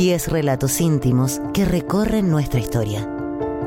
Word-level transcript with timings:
10 0.00 0.28
relatos 0.28 0.80
íntimos 0.80 1.42
que 1.52 1.66
recorren 1.66 2.30
nuestra 2.30 2.58
historia. 2.58 3.06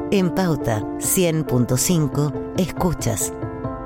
En 0.10 0.32
Pauta 0.32 0.82
100.5 0.98 2.56
escuchas 2.58 3.32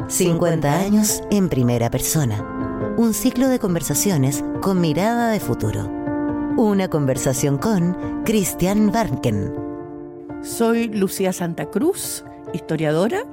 50 0.07 0.79
años 0.79 1.23
en 1.29 1.49
primera 1.49 1.89
persona. 1.89 2.41
Un 2.95 3.13
ciclo 3.13 3.49
de 3.49 3.59
conversaciones 3.59 4.45
con 4.61 4.79
mirada 4.79 5.29
de 5.29 5.41
futuro. 5.41 5.89
Una 6.55 6.87
conversación 6.87 7.57
con 7.57 8.23
Christian 8.23 8.93
Barnken. 8.93 9.53
Soy 10.41 10.87
Lucía 10.87 11.33
Santa 11.33 11.65
Cruz, 11.69 12.23
historiadora, 12.53 13.23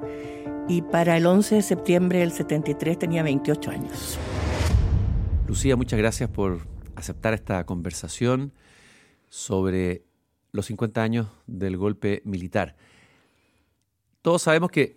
y 0.67 0.81
para 0.81 1.15
el 1.15 1.25
11 1.25 1.55
de 1.55 1.61
septiembre 1.61 2.19
del 2.19 2.33
73 2.33 2.99
tenía 2.99 3.23
28 3.23 3.71
años. 3.71 4.19
Lucía, 5.47 5.77
muchas 5.77 5.99
gracias 5.99 6.29
por 6.29 6.67
aceptar 6.97 7.33
esta 7.33 7.65
conversación 7.65 8.51
sobre 9.35 10.05
los 10.53 10.67
50 10.67 11.03
años 11.03 11.27
del 11.45 11.75
golpe 11.75 12.21
militar. 12.23 12.77
Todos 14.21 14.43
sabemos 14.43 14.71
que 14.71 14.95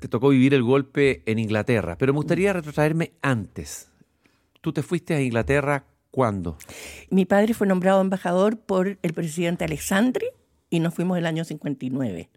te 0.00 0.06
tocó 0.06 0.28
vivir 0.28 0.52
el 0.52 0.62
golpe 0.62 1.22
en 1.24 1.38
Inglaterra, 1.38 1.96
pero 1.96 2.12
me 2.12 2.18
gustaría 2.18 2.52
retrotraerme 2.52 3.12
antes. 3.22 3.88
¿Tú 4.60 4.74
te 4.74 4.82
fuiste 4.82 5.14
a 5.14 5.22
Inglaterra 5.22 5.86
cuándo? 6.10 6.58
Mi 7.08 7.24
padre 7.24 7.54
fue 7.54 7.66
nombrado 7.66 8.02
embajador 8.02 8.58
por 8.58 8.98
el 9.00 9.14
presidente 9.14 9.64
Alexandre 9.64 10.26
y 10.68 10.80
nos 10.80 10.92
fuimos 10.92 11.16
el 11.16 11.24
año 11.24 11.44
59. 11.44 12.28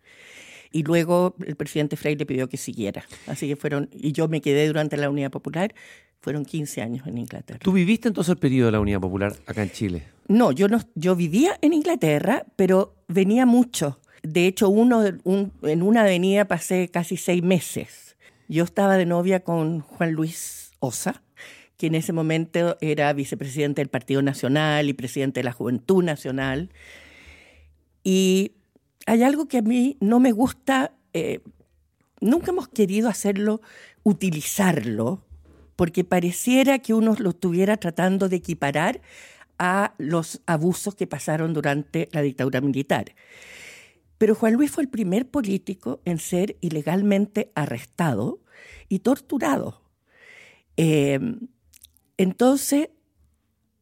Y 0.72 0.84
luego 0.84 1.36
el 1.46 1.58
presidente 1.58 1.98
Frey 1.98 2.16
le 2.16 2.26
pidió 2.26 2.48
que 2.48 2.58
siguiera. 2.58 3.04
Así 3.28 3.50
que 3.50 3.58
fueron, 3.58 3.90
y 3.92 4.14
yo 4.14 4.30
me 4.30 4.40
quedé 4.40 4.66
durante 4.66 4.96
la 4.96 5.10
Unidad 5.10 5.30
Popular, 5.30 5.76
fueron 6.24 6.46
15 6.46 6.82
años 6.82 7.06
en 7.06 7.18
Inglaterra. 7.18 7.60
¿Tú 7.62 7.74
viviste 7.74 8.08
entonces 8.08 8.32
el 8.32 8.38
periodo 8.38 8.68
de 8.68 8.72
la 8.72 8.80
Unidad 8.80 9.02
Popular 9.02 9.36
acá 9.46 9.62
en 9.62 9.72
Chile? 9.72 10.04
No, 10.30 10.54
yo, 10.54 10.70
no, 10.70 10.80
yo 10.96 11.18
vivía 11.18 11.60
en 11.62 11.74
Inglaterra, 11.74 12.46
pero 12.56 12.96
venía 13.10 13.46
mucho. 13.46 14.00
De 14.24 14.48
hecho, 14.48 14.70
uno, 14.70 15.04
en 15.04 15.82
una 15.82 16.02
avenida 16.02 16.46
pasé 16.46 16.88
casi 16.88 17.18
seis 17.18 17.44
meses. 17.44 18.16
Yo 18.48 18.64
estaba 18.64 18.96
de 18.96 19.06
novia 19.06 19.42
con 19.42 19.82
Juan 19.82 20.14
Luis 20.14 20.72
Osa, 20.80 21.22
que 21.76 21.88
en 21.88 21.96
ese 21.96 22.14
momento 22.14 22.78
era 22.80 23.12
vicepresidente 23.12 23.82
del 23.82 23.90
Partido 23.90 24.22
Nacional 24.22 24.88
y 24.88 24.94
presidente 24.94 25.42
de 25.42 25.44
la 25.44 25.52
Juventud 25.52 26.06
Nacional. 26.06 26.70
Y 28.02 28.54
hay 29.06 29.24
algo 29.24 29.50
que 29.50 29.58
a 29.58 29.62
mí 29.62 29.98
no 30.00 30.22
me 30.22 30.32
gusta, 30.32 30.94
eh, 31.12 31.42
nunca 32.22 32.52
hemos 32.52 32.70
querido 32.70 33.10
hacerlo, 33.10 33.60
utilizarlo, 34.04 35.26
porque 35.76 36.04
pareciera 36.04 36.80
que 36.80 36.94
uno 36.94 37.16
lo 37.18 37.32
estuviera 37.32 37.78
tratando 37.78 38.30
de 38.30 38.38
equiparar 38.38 39.02
a 39.60 39.94
los 39.98 40.42
abusos 40.46 40.96
que 40.96 41.08
pasaron 41.08 41.54
durante 41.54 42.10
la 42.12 42.22
dictadura 42.22 42.62
militar. 42.62 43.16
Pero 44.18 44.36
Juan 44.36 44.54
Luis 44.54 44.72
fue 44.72 44.84
el 44.84 44.90
primer 44.90 45.30
político 45.30 46.02
en 46.06 46.18
ser 46.20 46.58
ilegalmente 46.62 47.52
arrestado 47.56 48.40
y 48.90 49.00
torturado. 49.00 49.82
Eh, 50.78 51.20
entonces, 52.18 52.90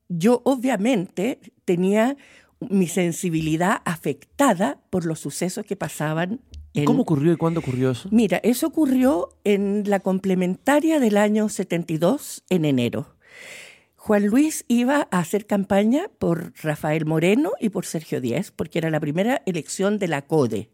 yo 0.10 0.42
obviamente 0.46 1.40
tenía 1.66 2.18
mi 2.60 2.88
sensibilidad 2.88 3.82
afectada 3.86 4.80
por 4.90 5.06
los 5.06 5.20
sucesos 5.20 5.66
que 5.66 5.76
pasaban. 5.76 6.42
¿Y 6.74 6.86
cómo 6.86 7.02
ocurrió 7.02 7.34
y 7.34 7.38
cuándo 7.38 7.60
ocurrió 7.60 7.92
eso? 7.92 8.08
Mira, 8.12 8.40
eso 8.44 8.68
ocurrió 8.68 9.30
en 9.44 9.84
la 9.88 10.00
complementaria 10.00 11.00
del 11.00 11.18
año 11.18 11.50
72, 11.50 12.44
en 12.50 12.66
enero. 12.66 13.16
Juan 13.96 14.26
Luis 14.26 14.66
iba 14.68 15.08
a 15.12 15.20
hacer 15.20 15.46
campaña 15.46 16.10
por 16.18 16.54
Rafael 16.64 17.06
Moreno 17.06 17.52
y 17.60 17.70
por 17.70 17.86
Sergio 17.86 18.20
Díez, 18.20 18.50
porque 18.50 18.80
era 18.80 18.90
la 18.90 19.00
primera 19.00 19.44
elección 19.46 20.00
de 20.00 20.08
la 20.08 20.24
CODE. 20.24 20.72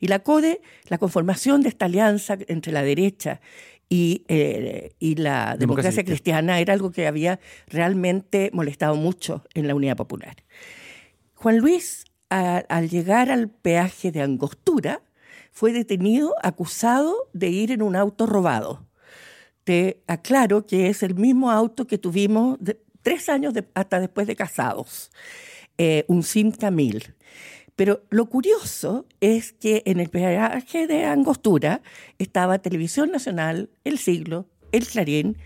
Y 0.00 0.08
la 0.08 0.18
CODE, 0.18 0.60
la 0.88 0.98
conformación 0.98 1.62
de 1.62 1.68
esta 1.68 1.84
alianza 1.84 2.36
entre 2.48 2.72
la 2.72 2.82
derecha 2.82 3.40
y, 3.88 4.24
eh, 4.26 4.96
y 4.98 5.14
la 5.14 5.56
democracia, 5.56 6.04
cristiana 6.04 6.58
era 6.58 6.72
algo 6.72 6.90
que 6.90 7.06
había 7.06 7.38
realmente 7.68 8.50
molestado 8.52 8.96
mucho 8.96 9.44
en 9.54 9.68
la 9.68 9.76
Unidad 9.76 9.96
Popular. 9.96 10.34
Juan 11.34 11.58
Luis, 11.58 12.06
al 12.28 12.88
llegar 12.90 13.30
al 13.30 13.50
peaje 13.50 14.10
de 14.10 14.20
Angostura, 14.20 15.00
fue 15.54 15.72
detenido 15.72 16.34
acusado 16.42 17.30
de 17.32 17.48
ir 17.48 17.70
en 17.72 17.80
un 17.80 17.96
auto 17.96 18.26
robado 18.26 18.86
te 19.64 20.02
aclaro 20.06 20.66
que 20.66 20.88
es 20.88 21.02
el 21.02 21.14
mismo 21.14 21.50
auto 21.50 21.86
que 21.86 21.98
tuvimos 21.98 22.58
tres 23.02 23.28
años 23.28 23.54
hasta 23.74 23.98
después 23.98 24.26
de 24.26 24.36
casados, 24.36 25.10
eh, 25.78 26.04
un 26.06 26.22
Sim 26.22 26.52
Camil. 26.52 27.14
Pero 27.74 28.04
lo 28.10 28.26
curioso 28.26 29.06
es 29.20 29.52
que 29.52 29.82
en 29.86 29.98
el 29.98 30.08
peaje 30.08 30.86
de 30.86 31.06
Angostura 31.06 31.82
estaba 32.18 32.60
Televisión 32.60 33.10
Nacional, 33.10 33.70
El 33.82 33.98
Siglo, 33.98 34.46
El 34.70 34.86
Clarín, 34.86 35.38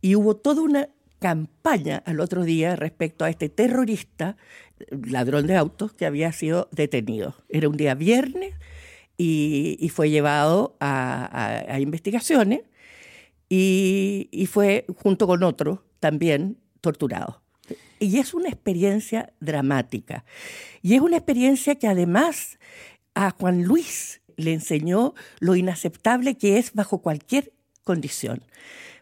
y 0.00 0.14
hubo 0.14 0.36
toda 0.36 0.62
una 0.62 0.88
campaña 1.18 2.02
al 2.06 2.20
otro 2.20 2.44
día 2.44 2.76
respecto 2.76 3.24
a 3.24 3.30
este 3.30 3.48
terrorista, 3.48 4.36
ladrón 4.90 5.46
de 5.46 5.56
autos, 5.56 5.92
que 5.94 6.06
había 6.06 6.30
sido 6.32 6.68
detenido. 6.70 7.34
Era 7.48 7.68
un 7.68 7.76
día 7.76 7.94
viernes 7.94 8.54
y, 9.16 9.90
fue 9.94 10.10
llevado 10.10 10.76
a 10.80 11.78
investigaciones 11.80 12.62
y, 13.48 14.48
fue 14.50 14.86
junto 14.96 15.26
con 15.26 15.42
otro 15.42 15.84
también 16.00 16.58
torturado. 16.80 17.42
Y 17.98 18.18
es 18.18 18.34
una 18.34 18.48
experiencia 18.48 19.32
dramática. 19.40 20.24
Y 20.82 20.94
es 20.94 21.00
una 21.00 21.16
experiencia 21.16 21.76
que 21.76 21.88
además 21.88 22.58
a 23.14 23.30
Juan 23.30 23.62
Luis 23.62 24.20
le 24.36 24.52
enseñó 24.52 25.14
lo 25.38 25.54
inaceptable 25.54 26.36
que 26.36 26.58
es 26.58 26.74
bajo 26.74 26.98
cualquier 26.98 27.52
condición. 27.84 28.42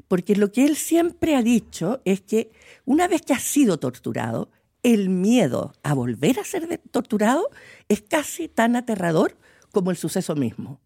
Porque 0.07 0.37
lo 0.37 0.53
que 0.53 0.65
él 0.65 0.77
siempre 0.77 1.35
ha 1.35 1.43
dicho 1.43 2.03
es 2.05 2.21
que 2.21 2.51
una 2.85 3.09
vez 3.09 3.23
que 3.23 3.33
ha 3.33 3.39
sido 3.39 3.79
torturado, 3.79 4.51
el 4.83 5.09
miedo 5.09 5.73
a 5.83 5.95
volver 5.95 6.39
a 6.39 6.45
ser 6.45 6.79
torturado 6.91 7.49
es 7.89 8.03
casi 8.03 8.49
tan 8.49 8.77
aterrador 8.77 9.39
como 9.73 9.91
el 9.91 9.97
suceso 9.97 10.37
mismo. 10.37 10.81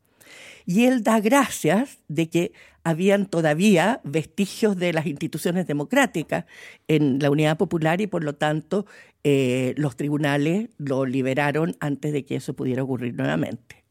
Y 0.65 0.87
él 0.87 1.05
da 1.05 1.21
gracias 1.21 1.99
de 2.09 2.29
que 2.29 2.53
habían 2.83 3.27
todavía 3.27 4.01
vestigios 4.03 4.77
de 4.77 4.93
las 4.93 5.07
instituciones 5.07 5.67
democráticas 5.67 6.45
en 6.89 7.21
la 7.21 7.31
Unidad 7.31 7.57
Popular 7.57 8.01
y 8.01 8.09
por 8.09 8.25
lo 8.25 8.35
tanto 8.35 8.87
eh, 9.23 9.75
los 9.77 9.97
tribunales 9.97 10.71
lo 10.79 11.05
liberaron 11.05 11.77
antes 11.81 12.13
de 12.13 12.25
que 12.25 12.37
eso 12.37 12.55
pudiera 12.55 12.83
ocurrir 12.83 13.15
nuevamente. 13.15 13.85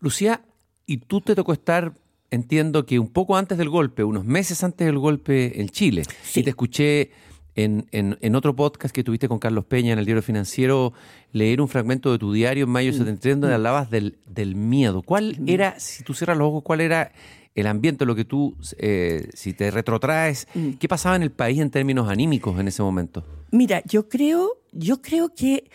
Lucía, 0.00 0.42
¿y 0.86 0.98
tú 0.98 1.20
te 1.20 1.34
tocó 1.34 1.52
estar, 1.52 1.92
entiendo 2.30 2.86
que 2.86 2.98
un 2.98 3.08
poco 3.08 3.36
antes 3.36 3.58
del 3.58 3.68
golpe, 3.68 4.04
unos 4.04 4.24
meses 4.24 4.64
antes 4.64 4.86
del 4.86 4.98
golpe 4.98 5.60
en 5.60 5.68
Chile? 5.68 6.04
Sí. 6.22 6.40
Y 6.40 6.42
te 6.44 6.50
escuché 6.50 7.10
en, 7.54 8.34
otro 8.34 8.54
podcast 8.54 8.94
que 8.94 9.02
tuviste 9.02 9.28
con 9.28 9.38
Carlos 9.38 9.64
Peña 9.64 9.92
en 9.92 9.98
el 9.98 10.04
diario 10.04 10.22
financiero, 10.22 10.92
leer 11.32 11.60
un 11.60 11.68
fragmento 11.68 12.12
de 12.12 12.18
tu 12.18 12.32
diario 12.32 12.64
en 12.64 12.70
mayo 12.70 12.92
de 12.92 12.98
73 12.98 13.36
mm. 13.36 13.40
donde 13.40 13.54
mm. 13.54 13.56
hablabas 13.56 13.90
del, 13.90 14.18
del 14.26 14.54
miedo. 14.54 15.02
¿Cuál 15.02 15.36
mm. 15.38 15.48
era, 15.48 15.80
si 15.80 16.04
tú 16.04 16.14
cierras 16.14 16.38
los 16.38 16.48
ojos, 16.48 16.62
cuál 16.62 16.80
era 16.80 17.12
el 17.54 17.66
ambiente, 17.66 18.04
lo 18.04 18.14
que 18.14 18.24
tú, 18.24 18.56
eh, 18.78 19.28
si 19.34 19.52
te 19.52 19.70
retrotraes, 19.70 20.46
qué 20.78 20.88
pasaba 20.88 21.16
en 21.16 21.22
el 21.22 21.32
país 21.32 21.58
en 21.58 21.70
términos 21.70 22.08
anímicos 22.08 22.58
en 22.60 22.68
ese 22.68 22.82
momento? 22.82 23.24
Mira, 23.50 23.82
yo 23.84 24.08
creo, 24.08 24.60
yo 24.72 25.02
creo 25.02 25.34
que 25.34 25.68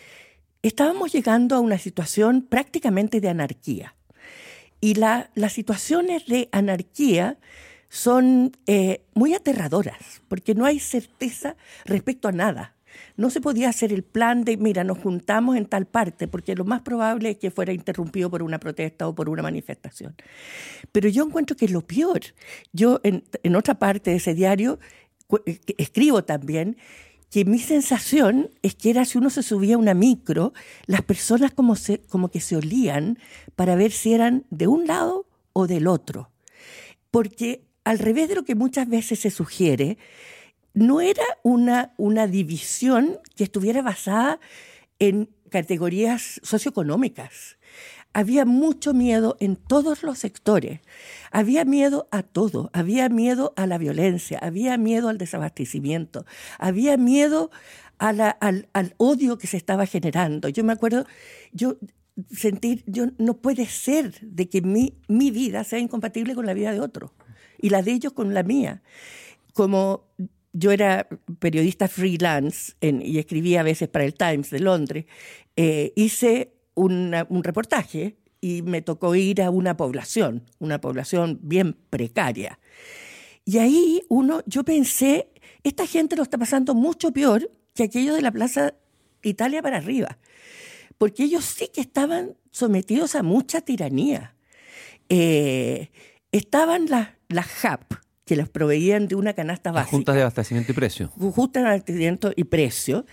estábamos 0.62 1.12
llegando 1.12 1.56
a 1.56 1.60
una 1.60 1.76
situación 1.76 2.46
prácticamente 2.48 3.20
de 3.20 3.28
anarquía. 3.28 3.94
Y 4.80 4.94
la, 4.94 5.30
las 5.34 5.52
situaciones 5.52 6.26
de 6.26 6.48
anarquía 6.52 7.38
son 7.94 8.50
eh, 8.66 9.04
muy 9.14 9.34
aterradoras, 9.34 10.20
porque 10.26 10.56
no 10.56 10.64
hay 10.66 10.80
certeza 10.80 11.54
respecto 11.84 12.26
a 12.26 12.32
nada. 12.32 12.74
No 13.16 13.30
se 13.30 13.40
podía 13.40 13.68
hacer 13.68 13.92
el 13.92 14.02
plan 14.02 14.44
de, 14.44 14.56
mira, 14.56 14.82
nos 14.82 14.98
juntamos 14.98 15.56
en 15.56 15.66
tal 15.66 15.86
parte, 15.86 16.26
porque 16.26 16.56
lo 16.56 16.64
más 16.64 16.82
probable 16.82 17.30
es 17.30 17.36
que 17.36 17.52
fuera 17.52 17.72
interrumpido 17.72 18.30
por 18.30 18.42
una 18.42 18.58
protesta 18.58 19.06
o 19.06 19.14
por 19.14 19.28
una 19.28 19.44
manifestación. 19.44 20.16
Pero 20.90 21.08
yo 21.08 21.24
encuentro 21.24 21.56
que 21.56 21.68
lo 21.68 21.82
peor, 21.82 22.20
yo 22.72 23.00
en, 23.04 23.22
en 23.44 23.54
otra 23.54 23.78
parte 23.78 24.10
de 24.10 24.16
ese 24.16 24.34
diario 24.34 24.80
eh, 25.46 25.60
escribo 25.78 26.24
también 26.24 26.76
que 27.30 27.44
mi 27.44 27.60
sensación 27.60 28.50
es 28.62 28.74
que 28.74 28.90
era 28.90 29.04
si 29.04 29.18
uno 29.18 29.30
se 29.30 29.44
subía 29.44 29.76
a 29.76 29.78
una 29.78 29.94
micro, 29.94 30.52
las 30.86 31.02
personas 31.02 31.52
como, 31.52 31.76
se, 31.76 32.00
como 32.00 32.28
que 32.28 32.40
se 32.40 32.56
olían 32.56 33.20
para 33.54 33.76
ver 33.76 33.92
si 33.92 34.14
eran 34.14 34.46
de 34.50 34.66
un 34.66 34.88
lado 34.88 35.28
o 35.52 35.68
del 35.68 35.86
otro. 35.86 36.32
Porque 37.12 37.63
al 37.84 37.98
revés 37.98 38.28
de 38.28 38.34
lo 38.34 38.44
que 38.44 38.54
muchas 38.54 38.88
veces 38.88 39.20
se 39.20 39.30
sugiere, 39.30 39.98
no 40.72 41.00
era 41.00 41.24
una, 41.42 41.94
una 41.96 42.26
división 42.26 43.18
que 43.36 43.44
estuviera 43.44 43.82
basada 43.82 44.40
en 44.98 45.30
categorías 45.50 46.40
socioeconómicas. 46.42 47.58
Había 48.12 48.44
mucho 48.44 48.94
miedo 48.94 49.36
en 49.40 49.56
todos 49.56 50.02
los 50.02 50.18
sectores. 50.18 50.80
Había 51.30 51.64
miedo 51.64 52.08
a 52.10 52.22
todo. 52.22 52.70
Había 52.72 53.08
miedo 53.08 53.52
a 53.56 53.66
la 53.66 53.76
violencia. 53.76 54.38
Había 54.40 54.78
miedo 54.78 55.08
al 55.08 55.18
desabastecimiento. 55.18 56.24
Había 56.58 56.96
miedo 56.96 57.50
al, 57.98 58.20
al, 58.20 58.94
odio 58.98 59.36
que 59.36 59.48
se 59.48 59.56
estaba 59.56 59.86
generando. 59.86 60.48
Yo 60.48 60.62
me 60.64 60.72
acuerdo, 60.72 61.06
yo 61.52 61.76
sentir, 62.32 62.84
yo 62.86 63.06
no 63.18 63.38
puede 63.38 63.66
ser 63.66 64.20
de 64.20 64.48
que 64.48 64.62
mi, 64.62 64.96
mi 65.08 65.32
vida 65.32 65.64
sea 65.64 65.80
incompatible 65.80 66.36
con 66.36 66.46
la 66.46 66.54
vida 66.54 66.72
de 66.72 66.80
otro 66.80 67.12
y 67.64 67.70
la 67.70 67.80
de 67.80 67.92
ellos 67.92 68.12
con 68.12 68.34
la 68.34 68.42
mía. 68.42 68.82
Como 69.54 70.04
yo 70.52 70.70
era 70.70 71.08
periodista 71.38 71.88
freelance 71.88 72.74
y 72.82 73.18
escribía 73.18 73.60
a 73.60 73.62
veces 73.62 73.88
para 73.88 74.04
el 74.04 74.12
Times 74.12 74.50
de 74.50 74.60
Londres, 74.60 75.06
eh, 75.56 75.94
hice 75.96 76.52
un 76.74 77.42
reportaje 77.42 78.18
y 78.42 78.60
me 78.60 78.82
tocó 78.82 79.14
ir 79.14 79.40
a 79.40 79.48
una 79.48 79.78
población, 79.78 80.42
una 80.58 80.78
población 80.78 81.38
bien 81.40 81.74
precaria. 81.88 82.58
Y 83.46 83.56
ahí 83.56 84.02
uno, 84.10 84.42
yo 84.44 84.62
pensé, 84.62 85.30
esta 85.62 85.86
gente 85.86 86.16
lo 86.16 86.22
está 86.22 86.36
pasando 86.36 86.74
mucho 86.74 87.12
peor 87.12 87.50
que 87.74 87.84
aquello 87.84 88.14
de 88.14 88.20
la 88.20 88.30
Plaza 88.30 88.74
Italia 89.22 89.62
para 89.62 89.78
arriba, 89.78 90.18
porque 90.98 91.24
ellos 91.24 91.46
sí 91.46 91.68
que 91.72 91.80
estaban 91.80 92.36
sometidos 92.50 93.14
a 93.14 93.22
mucha 93.22 93.62
tiranía. 93.62 94.36
Eh, 95.08 95.88
estaban 96.30 96.86
las, 96.90 97.08
las 97.34 97.64
HAP, 97.64 97.94
que 98.24 98.36
los 98.36 98.48
proveían 98.48 99.06
de 99.08 99.16
una 99.16 99.34
canasta 99.34 99.72
básica. 99.72 99.90
Juntas 99.90 100.14
de 100.14 100.22
abastecimiento 100.22 100.72
y 100.72 100.74
precio. 100.74 101.08
Juntas 101.08 101.62
de 101.62 101.68
abastecimiento 101.68 102.32
y 102.34 102.44
precio. 102.44 103.04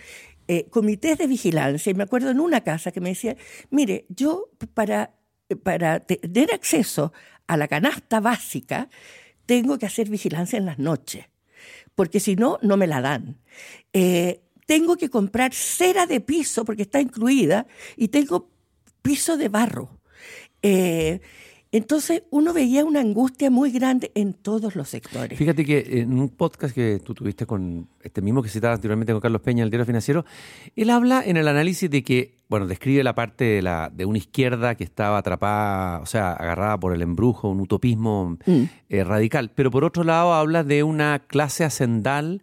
Eh, 0.48 0.66
comités 0.70 1.18
de 1.18 1.26
vigilancia, 1.26 1.90
y 1.90 1.94
me 1.94 2.04
acuerdo 2.04 2.30
en 2.30 2.40
una 2.40 2.62
casa 2.62 2.90
que 2.92 3.00
me 3.00 3.10
decía, 3.10 3.36
mire, 3.70 4.06
yo 4.08 4.48
para, 4.74 5.14
para 5.62 6.00
tener 6.00 6.52
acceso 6.52 7.12
a 7.46 7.56
la 7.56 7.68
canasta 7.68 8.20
básica, 8.20 8.88
tengo 9.46 9.78
que 9.78 9.86
hacer 9.86 10.08
vigilancia 10.08 10.56
en 10.56 10.66
las 10.66 10.78
noches, 10.78 11.26
porque 11.94 12.20
si 12.20 12.36
no, 12.36 12.58
no 12.62 12.76
me 12.76 12.86
la 12.86 13.00
dan. 13.00 13.38
Eh, 13.92 14.42
tengo 14.66 14.96
que 14.96 15.10
comprar 15.10 15.52
cera 15.52 16.06
de 16.06 16.20
piso, 16.20 16.64
porque 16.64 16.82
está 16.82 17.00
incluida, 17.00 17.66
y 17.96 18.08
tengo 18.08 18.50
piso 19.02 19.36
de 19.36 19.48
barro. 19.48 20.00
Eh, 20.62 21.20
entonces 21.72 22.22
uno 22.30 22.52
veía 22.52 22.84
una 22.84 23.00
angustia 23.00 23.50
muy 23.50 23.72
grande 23.72 24.12
en 24.14 24.34
todos 24.34 24.76
los 24.76 24.90
sectores. 24.90 25.38
Fíjate 25.38 25.64
que 25.64 26.00
en 26.00 26.18
un 26.18 26.28
podcast 26.28 26.74
que 26.74 27.00
tú 27.02 27.14
tuviste 27.14 27.46
con 27.46 27.88
este 28.02 28.20
mismo 28.20 28.42
que 28.42 28.50
citaba 28.50 28.74
anteriormente 28.74 29.12
con 29.12 29.22
Carlos 29.22 29.40
Peña, 29.40 29.64
el 29.64 29.70
diario 29.70 29.86
financiero, 29.86 30.26
él 30.76 30.90
habla 30.90 31.22
en 31.24 31.38
el 31.38 31.48
análisis 31.48 31.90
de 31.90 32.02
que, 32.02 32.36
bueno, 32.50 32.66
describe 32.66 33.02
la 33.02 33.14
parte 33.14 33.44
de, 33.44 33.62
la, 33.62 33.90
de 33.90 34.04
una 34.04 34.18
izquierda 34.18 34.74
que 34.74 34.84
estaba 34.84 35.16
atrapada, 35.16 36.00
o 36.00 36.06
sea, 36.06 36.34
agarrada 36.34 36.78
por 36.78 36.94
el 36.94 37.00
embrujo, 37.00 37.48
un 37.48 37.60
utopismo 37.60 38.36
mm. 38.44 38.62
eh, 38.90 39.04
radical, 39.04 39.50
pero 39.54 39.70
por 39.70 39.84
otro 39.84 40.04
lado 40.04 40.34
habla 40.34 40.64
de 40.64 40.82
una 40.82 41.20
clase 41.20 41.64
hacendal 41.64 42.42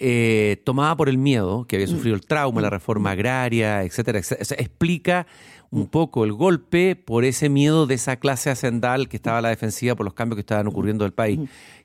eh, 0.00 0.60
tomada 0.64 0.96
por 0.96 1.08
el 1.08 1.18
miedo, 1.18 1.64
que 1.66 1.76
había 1.76 1.86
mm. 1.86 1.90
sufrido 1.90 2.14
el 2.14 2.26
trauma, 2.26 2.60
la 2.60 2.68
mm. 2.68 2.72
reforma 2.72 3.10
agraria, 3.12 3.82
etcétera, 3.82 4.18
etcétera. 4.18 4.60
explica 4.60 5.26
un 5.70 5.86
poco 5.86 6.24
el 6.24 6.32
golpe 6.32 6.96
por 6.96 7.24
ese 7.24 7.48
miedo 7.48 7.86
de 7.86 7.94
esa 7.94 8.16
clase 8.16 8.50
hacendal 8.50 9.08
que 9.08 9.16
estaba 9.16 9.38
a 9.38 9.42
la 9.42 9.50
defensiva 9.50 9.94
por 9.94 10.04
los 10.04 10.14
cambios 10.14 10.36
que 10.36 10.40
estaban 10.40 10.66
ocurriendo 10.66 11.04
en 11.04 11.08
el 11.08 11.12
país. 11.12 11.40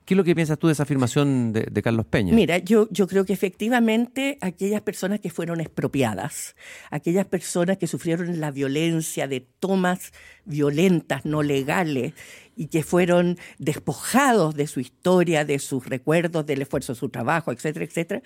¿Qué 0.05 0.15
es 0.15 0.17
lo 0.17 0.25
que 0.25 0.35
piensas 0.35 0.59
tú 0.59 0.67
de 0.67 0.73
esa 0.73 0.83
afirmación 0.83 1.53
de, 1.53 1.81
Carlos 1.81 2.05
Peña? 2.05 2.33
Mira, 2.33 2.57
yo, 2.57 2.89
yo 2.91 3.07
creo 3.07 3.23
que 3.23 3.31
efectivamente 3.31 4.37
aquellas 4.41 4.81
personas 4.81 5.21
que 5.21 5.29
fueron 5.29 5.61
expropiadas, 5.61 6.55
aquellas 6.91 7.25
personas 7.25 7.77
que 7.77 7.87
sufrieron 7.87 8.41
la 8.41 8.51
violencia 8.51 9.27
de 9.29 9.39
tomas 9.39 10.11
violentas, 10.43 11.23
no 11.23 11.41
legales, 11.41 12.13
y 12.57 12.67
que 12.67 12.83
fueron 12.83 13.37
despojados 13.59 14.55
de 14.55 14.67
su 14.67 14.81
historia, 14.81 15.45
de 15.45 15.59
sus 15.59 15.85
recuerdos, 15.87 16.45
del 16.45 16.61
esfuerzo 16.61 16.93
de 16.93 16.99
su 16.99 17.07
trabajo, 17.09 17.53
etcétera, 17.53 17.85
etcétera, 17.85 18.21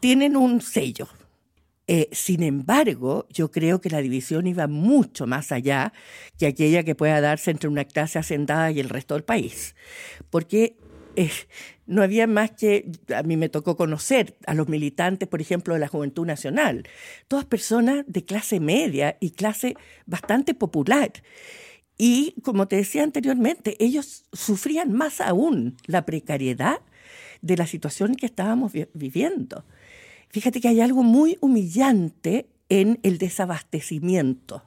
tienen 0.00 0.36
un 0.36 0.60
sello, 0.60 1.08
eh, 1.86 2.08
sin 2.12 2.42
embargo, 2.42 3.26
yo 3.30 3.50
creo 3.50 3.80
que 3.80 3.90
la 3.90 4.00
división 4.00 4.46
iba 4.46 4.66
mucho 4.66 5.26
más 5.26 5.52
allá 5.52 5.92
que 6.38 6.46
aquella 6.46 6.82
que 6.82 6.94
pueda 6.94 7.20
darse 7.20 7.50
entre 7.50 7.68
una 7.68 7.84
clase 7.84 8.18
hacendada 8.18 8.70
y 8.70 8.80
el 8.80 8.88
resto 8.88 9.14
del 9.14 9.24
país. 9.24 9.74
Porque 10.30 10.76
eh, 11.16 11.30
no 11.86 12.02
había 12.02 12.26
más 12.26 12.52
que, 12.52 12.90
a 13.14 13.22
mí 13.22 13.36
me 13.36 13.50
tocó 13.50 13.76
conocer 13.76 14.36
a 14.46 14.54
los 14.54 14.68
militantes, 14.68 15.28
por 15.28 15.40
ejemplo, 15.40 15.74
de 15.74 15.80
la 15.80 15.88
Juventud 15.88 16.26
Nacional, 16.26 16.88
todas 17.28 17.44
personas 17.44 18.04
de 18.06 18.24
clase 18.24 18.60
media 18.60 19.18
y 19.20 19.30
clase 19.30 19.76
bastante 20.06 20.54
popular. 20.54 21.12
Y 21.98 22.34
como 22.42 22.66
te 22.66 22.76
decía 22.76 23.02
anteriormente, 23.02 23.76
ellos 23.78 24.24
sufrían 24.32 24.92
más 24.92 25.20
aún 25.20 25.76
la 25.86 26.06
precariedad 26.06 26.80
de 27.42 27.56
la 27.56 27.66
situación 27.66 28.16
que 28.16 28.26
estábamos 28.26 28.72
viviendo. 28.94 29.64
Fíjate 30.34 30.60
que 30.60 30.66
hay 30.66 30.80
algo 30.80 31.04
muy 31.04 31.38
humillante 31.40 32.48
en 32.68 32.98
el 33.04 33.18
desabastecimiento. 33.18 34.64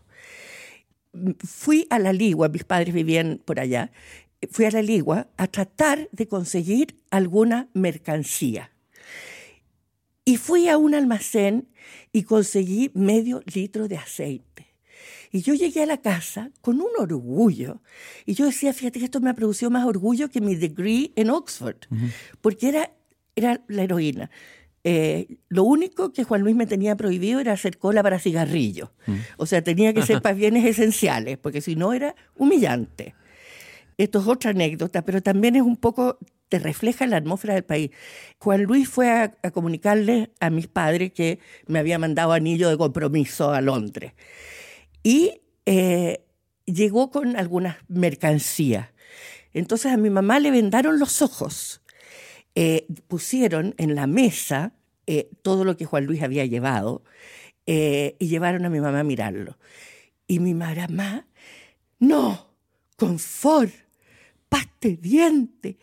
Fui 1.43 1.85
a 1.89 1.99
la 1.99 2.13
Ligua, 2.13 2.47
mis 2.47 2.63
padres 2.63 2.93
vivían 2.93 3.41
por 3.43 3.59
allá, 3.59 3.91
fui 4.49 4.63
a 4.63 4.71
la 4.71 4.81
Ligua 4.81 5.27
a 5.35 5.47
tratar 5.47 6.07
de 6.13 6.25
conseguir 6.25 6.95
alguna 7.11 7.67
mercancía. 7.73 8.71
Y 10.23 10.37
fui 10.37 10.69
a 10.69 10.77
un 10.77 10.95
almacén 10.95 11.67
y 12.13 12.23
conseguí 12.23 12.89
medio 12.93 13.43
litro 13.53 13.89
de 13.89 13.97
aceite. 13.97 14.67
Y 15.33 15.41
yo 15.41 15.53
llegué 15.53 15.83
a 15.83 15.85
la 15.85 15.97
casa 15.97 16.49
con 16.61 16.79
un 16.79 16.91
orgullo. 16.97 17.81
Y 18.25 18.35
yo 18.35 18.45
decía, 18.45 18.71
fíjate 18.71 18.99
que 18.99 19.05
esto 19.05 19.19
me 19.19 19.31
ha 19.31 19.35
producido 19.35 19.69
más 19.69 19.85
orgullo 19.85 20.29
que 20.29 20.39
mi 20.39 20.55
degree 20.55 21.11
en 21.17 21.29
Oxford, 21.29 21.79
porque 22.39 22.69
era, 22.69 22.93
era 23.35 23.61
la 23.67 23.83
heroína. 23.83 24.31
Eh, 24.89 25.39
lo 25.49 25.65
único 25.65 26.13
que 26.13 26.23
Juan 26.23 26.43
Luis 26.43 26.55
me 26.55 26.65
tenía 26.65 26.95
prohibido 26.95 27.41
era 27.41 27.51
hacer 27.51 27.77
cola 27.77 28.01
para 28.01 28.19
cigarrillos. 28.19 28.89
Mm. 29.05 29.15
O 29.35 29.45
sea, 29.45 29.61
tenía 29.61 29.93
que 29.93 30.01
ser 30.01 30.21
para 30.21 30.33
bienes 30.33 30.63
esenciales, 30.63 31.37
porque 31.37 31.59
si 31.59 31.75
no 31.75 31.91
era 31.91 32.15
humillante. 32.37 33.13
Esto 33.97 34.21
es 34.21 34.27
otra 34.27 34.51
anécdota, 34.51 35.03
pero 35.03 35.21
también 35.21 35.57
es 35.57 35.61
un 35.61 35.75
poco, 35.75 36.19
te 36.47 36.57
refleja 36.57 37.05
la 37.05 37.17
atmósfera 37.17 37.55
del 37.55 37.65
país. 37.65 37.91
Juan 38.39 38.63
Luis 38.63 38.87
fue 38.87 39.09
a, 39.11 39.51
comunicarle 39.51 40.31
a 40.39 40.49
mis 40.49 40.67
padres 40.67 41.11
que 41.11 41.39
me 41.65 41.79
había 41.79 41.99
mandado 41.99 42.31
anillo 42.31 42.69
de 42.69 42.77
compromiso 42.77 43.51
a 43.51 43.59
Londres. 43.59 44.13
Y 45.03 45.41
eh, 45.65 46.23
llegó 46.65 47.11
con 47.11 47.35
algunas 47.35 47.75
mercancías. 47.89 48.87
Entonces 49.53 49.91
a 49.91 49.97
mi 49.97 50.09
mamá 50.09 50.39
le 50.39 50.49
vendaron 50.49 50.97
los 50.97 51.21
ojos. 51.21 51.81
Eh, 52.55 52.87
pusieron 53.09 53.75
en 53.77 53.93
la 53.93 54.07
mesa 54.07 54.76
eh, 55.07 55.29
todo 55.41 55.63
lo 55.63 55.77
que 55.77 55.85
Juan 55.85 56.05
Luis 56.05 56.21
había 56.21 56.45
llevado 56.45 57.01
eh, 57.65 58.17
y 58.19 58.27
llevaron 58.27 58.65
a 58.65 58.69
mi 58.69 58.81
mamá 58.81 58.99
a 58.99 59.03
mirarlo. 59.03 59.57
Y 60.27 60.39
mi 60.39 60.53
mamá, 60.53 61.25
no, 61.99 62.53
confort, 62.97 63.73
paste 64.49 64.97
diente, 64.97 65.77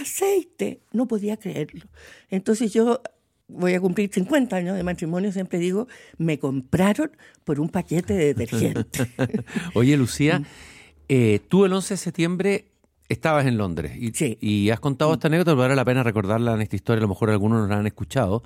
aceite, 0.00 0.80
no 0.92 1.06
podía 1.06 1.36
creerlo. 1.36 1.86
Entonces 2.28 2.72
yo 2.72 3.00
voy 3.46 3.74
a 3.74 3.80
cumplir 3.80 4.10
50 4.12 4.56
años 4.56 4.76
de 4.76 4.82
matrimonio, 4.82 5.30
siempre 5.30 5.60
digo, 5.60 5.86
me 6.18 6.40
compraron 6.40 7.12
por 7.44 7.60
un 7.60 7.68
paquete 7.68 8.14
de 8.14 8.34
detergente. 8.34 9.06
Oye, 9.74 9.96
Lucía, 9.96 10.40
mm. 10.40 11.46
tú 11.48 11.64
el 11.64 11.72
11 11.72 11.94
de 11.94 11.98
septiembre 11.98 12.64
Estabas 13.08 13.46
en 13.46 13.56
Londres 13.56 13.92
y, 13.96 14.12
y 14.40 14.70
has 14.70 14.80
contado 14.80 15.14
esta 15.14 15.28
anécdota, 15.28 15.52
pero 15.52 15.62
vale 15.62 15.76
la 15.76 15.84
pena 15.84 16.02
recordarla 16.02 16.54
en 16.54 16.62
esta 16.62 16.76
historia, 16.76 16.98
a 16.98 17.02
lo 17.02 17.08
mejor 17.08 17.30
algunos 17.30 17.62
no 17.62 17.66
la 17.68 17.78
han 17.78 17.86
escuchado. 17.86 18.42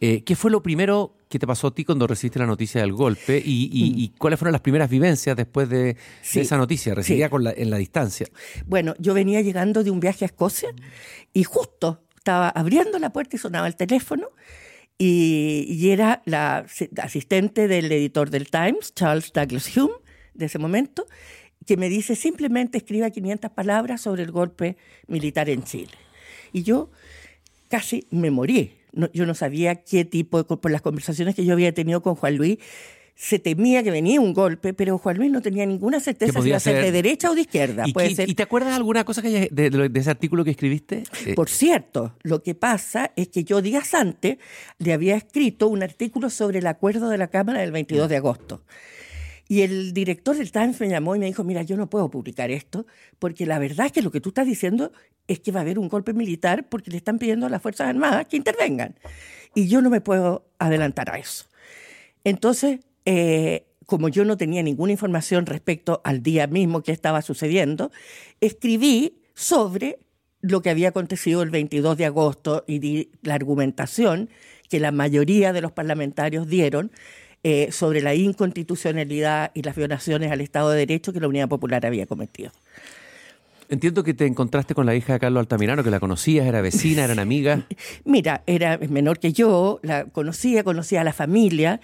Eh, 0.00 0.22
¿Qué 0.24 0.36
fue 0.36 0.50
lo 0.50 0.62
primero 0.62 1.16
que 1.28 1.38
te 1.38 1.46
pasó 1.46 1.68
a 1.68 1.74
ti 1.74 1.84
cuando 1.84 2.06
recibiste 2.06 2.38
la 2.38 2.46
noticia 2.46 2.80
del 2.80 2.92
golpe 2.92 3.40
y, 3.44 4.12
mm. 4.12 4.18
cuáles 4.18 4.38
fueron 4.38 4.52
las 4.52 4.60
primeras 4.60 4.90
vivencias 4.90 5.36
después 5.36 5.68
de, 5.68 5.96
esa 6.34 6.56
noticia, 6.56 6.94
recibida 6.94 7.28
con 7.28 7.46
en 7.46 7.70
la 7.70 7.78
distancia? 7.78 8.26
Bueno, 8.66 8.94
yo 8.98 9.14
venía 9.14 9.40
llegando 9.40 9.84
de 9.84 9.90
un 9.90 10.00
viaje 10.00 10.24
a 10.24 10.26
Escocia 10.26 10.70
y 11.32 11.44
justo 11.44 12.02
estaba 12.16 12.48
abriendo 12.48 12.98
la 12.98 13.14
puerta 13.14 13.36
y 13.36 13.38
sonaba 13.38 13.66
el 13.66 13.76
teléfono 13.76 14.28
y, 14.98 15.66
y 15.68 15.90
era 15.90 16.22
la 16.24 16.66
asistente 17.02 17.68
del 17.68 17.90
editor 17.90 18.30
del 18.30 18.50
Times, 18.50 18.94
Charles 18.94 19.32
Douglas 19.32 19.76
Hume, 19.76 19.94
de 20.34 20.46
ese 20.46 20.58
momento, 20.58 21.06
que 21.66 21.76
me 21.76 21.88
dice 21.88 22.16
simplemente 22.16 22.78
escriba 22.78 23.10
500 23.10 23.50
palabras 23.50 24.00
sobre 24.00 24.22
el 24.22 24.32
golpe 24.32 24.76
militar 25.06 25.48
en 25.48 25.62
Chile. 25.64 25.92
Y 26.52 26.62
yo 26.62 26.90
casi 27.68 28.06
me 28.10 28.30
morí. 28.30 28.72
yo 29.12 29.26
no 29.26 29.34
sabía 29.34 29.76
qué 29.76 30.04
tipo, 30.04 30.44
por 30.44 30.70
las 30.70 30.82
conversaciones 30.82 31.34
que 31.34 31.44
yo 31.44 31.52
había 31.52 31.72
tenido 31.74 32.02
con 32.02 32.14
Juan 32.14 32.36
Luis, 32.36 32.58
se 33.16 33.38
temía 33.38 33.82
que 33.82 33.90
venía 33.90 34.20
un 34.20 34.34
golpe, 34.34 34.74
pero 34.74 34.98
Juan 34.98 35.16
Luis 35.16 35.30
no 35.30 35.40
tenía 35.40 35.64
ninguna 35.64 36.00
certeza 36.00 36.40
si 36.40 36.48
iba 36.48 36.56
a 36.56 36.60
ser 36.60 36.82
de 36.82 36.90
derecha 36.90 37.30
o 37.30 37.34
de 37.34 37.42
izquierda. 37.42 37.84
¿Y, 37.86 38.34
te 38.34 38.42
acuerdas 38.42 38.74
alguna 38.74 39.04
cosa 39.04 39.22
que 39.22 39.48
de, 39.50 39.90
ese 39.94 40.10
artículo 40.10 40.44
que 40.44 40.50
escribiste? 40.50 41.04
Eh, 41.24 41.34
por 41.34 41.48
cierto, 41.48 42.16
lo 42.22 42.42
que 42.42 42.54
pasa 42.54 43.12
es 43.14 43.28
que 43.28 43.44
yo 43.44 43.62
días 43.62 43.94
antes 43.94 44.38
le 44.78 44.92
había 44.92 45.16
escrito 45.16 45.68
un 45.68 45.82
artículo 45.82 46.28
sobre 46.28 46.58
el 46.58 46.66
acuerdo 46.66 47.08
de 47.08 47.18
la 47.18 47.28
Cámara 47.28 47.60
del 47.60 47.70
22 47.70 48.08
de 48.08 48.16
agosto. 48.16 48.62
Y 49.48 49.62
el 49.62 49.92
director 49.92 50.36
del 50.36 50.52
Times 50.52 50.80
me 50.80 50.88
llamó 50.88 51.14
y 51.16 51.18
me 51.18 51.26
dijo, 51.26 51.44
mira, 51.44 51.62
yo 51.62 51.76
no 51.76 51.90
puedo 51.90 52.10
publicar 52.10 52.50
esto, 52.50 52.86
porque 53.18 53.44
la 53.46 53.58
verdad 53.58 53.86
es 53.86 53.92
que 53.92 54.02
lo 54.02 54.10
que 54.10 54.20
tú 54.20 54.30
estás 54.30 54.46
diciendo 54.46 54.92
es 55.28 55.40
que 55.40 55.52
va 55.52 55.60
a 55.60 55.62
haber 55.62 55.78
un 55.78 55.88
golpe 55.88 56.14
militar 56.14 56.68
porque 56.68 56.90
le 56.90 56.96
están 56.96 57.18
pidiendo 57.18 57.46
a 57.46 57.50
las 57.50 57.60
Fuerzas 57.60 57.88
Armadas 57.88 58.26
que 58.26 58.36
intervengan. 58.36 58.94
Y 59.54 59.68
yo 59.68 59.82
no 59.82 59.90
me 59.90 60.00
puedo 60.00 60.46
adelantar 60.58 61.10
a 61.10 61.18
eso. 61.18 61.46
Entonces, 62.24 62.80
eh, 63.04 63.66
como 63.86 64.08
yo 64.08 64.24
no 64.24 64.36
tenía 64.36 64.62
ninguna 64.62 64.92
información 64.92 65.46
respecto 65.46 66.00
al 66.04 66.22
día 66.22 66.46
mismo 66.46 66.82
que 66.82 66.92
estaba 66.92 67.22
sucediendo, 67.22 67.92
escribí 68.40 69.20
sobre 69.34 69.98
lo 70.40 70.62
que 70.62 70.70
había 70.70 70.88
acontecido 70.88 71.42
el 71.42 71.50
22 71.50 71.96
de 71.96 72.04
agosto 72.06 72.64
y 72.66 72.78
di 72.78 73.10
la 73.22 73.34
argumentación 73.34 74.30
que 74.68 74.80
la 74.80 74.92
mayoría 74.92 75.52
de 75.52 75.60
los 75.60 75.72
parlamentarios 75.72 76.46
dieron 76.46 76.92
eh, 77.46 77.68
sobre 77.70 78.00
la 78.00 78.14
inconstitucionalidad 78.14 79.50
y 79.52 79.62
las 79.62 79.76
violaciones 79.76 80.32
al 80.32 80.40
Estado 80.40 80.70
de 80.70 80.78
Derecho 80.78 81.12
que 81.12 81.20
la 81.20 81.28
Unidad 81.28 81.48
Popular 81.48 81.84
había 81.84 82.06
cometido. 82.06 82.50
Entiendo 83.68 84.02
que 84.02 84.14
te 84.14 84.26
encontraste 84.26 84.74
con 84.74 84.86
la 84.86 84.94
hija 84.94 85.12
de 85.12 85.20
Carlos 85.20 85.40
Altamirano, 85.40 85.84
que 85.84 85.90
la 85.90 86.00
conocías, 86.00 86.46
era 86.46 86.60
vecina, 86.62 87.04
eran 87.04 87.18
amigas. 87.20 87.60
Mira, 88.04 88.42
era 88.46 88.78
menor 88.78 89.18
que 89.18 89.32
yo, 89.32 89.78
la 89.82 90.06
conocía, 90.06 90.64
conocía 90.64 91.02
a 91.02 91.04
la 91.04 91.12
familia, 91.12 91.80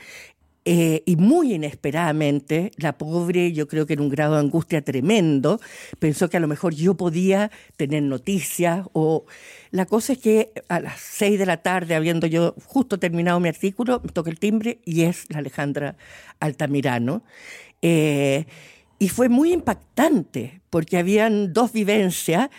eh, 0.65 1.03
y 1.07 1.17
muy 1.17 1.55
inesperadamente, 1.55 2.73
la 2.77 2.99
pobre, 2.99 3.53
yo 3.53 3.67
creo 3.67 3.87
que 3.87 3.95
en 3.95 4.01
un 4.01 4.11
grado 4.11 4.35
de 4.35 4.41
angustia 4.41 4.83
tremendo, 4.83 5.59
pensó 5.99 6.29
que 6.29 6.37
a 6.37 6.41
lo 6.41 6.49
mejor 6.49 6.75
yo 6.75 6.97
podía 6.97 7.51
tener 7.77 8.03
noticias 8.03 8.87
o... 8.93 9.25
La 9.71 9.87
cosa 9.87 10.15
es 10.15 10.19
que 10.19 10.53
a 10.69 10.81
las 10.81 10.99
seis 11.01 11.39
de 11.39 11.47
la 11.47 11.59
tarde, 11.59 11.95
habiendo 11.95 12.27
yo 12.27 12.57
justo 12.67 12.99
terminado 12.99 13.39
mi 13.39 13.49
artículo, 13.49 14.01
me 14.03 14.11
toca 14.11 14.29
el 14.29 14.41
timbre 14.41 14.81
y 14.85 15.03
es 15.03 15.27
la 15.31 15.39
Alejandra 15.39 15.97
Altamirano. 16.41 17.23
Eh, 17.81 18.47
y 18.99 19.09
fue 19.09 19.29
muy 19.29 19.53
impactante 19.53 20.61
porque 20.71 20.99
habían 20.99 21.53
dos 21.53 21.73
vivencias, 21.73 22.51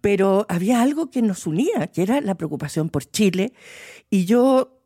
pero 0.00 0.46
había 0.48 0.82
algo 0.82 1.10
que 1.10 1.22
nos 1.22 1.46
unía, 1.46 1.86
que 1.88 2.02
era 2.02 2.20
la 2.20 2.34
preocupación 2.34 2.90
por 2.90 3.04
Chile. 3.04 3.52
Y 4.10 4.24
yo 4.24 4.77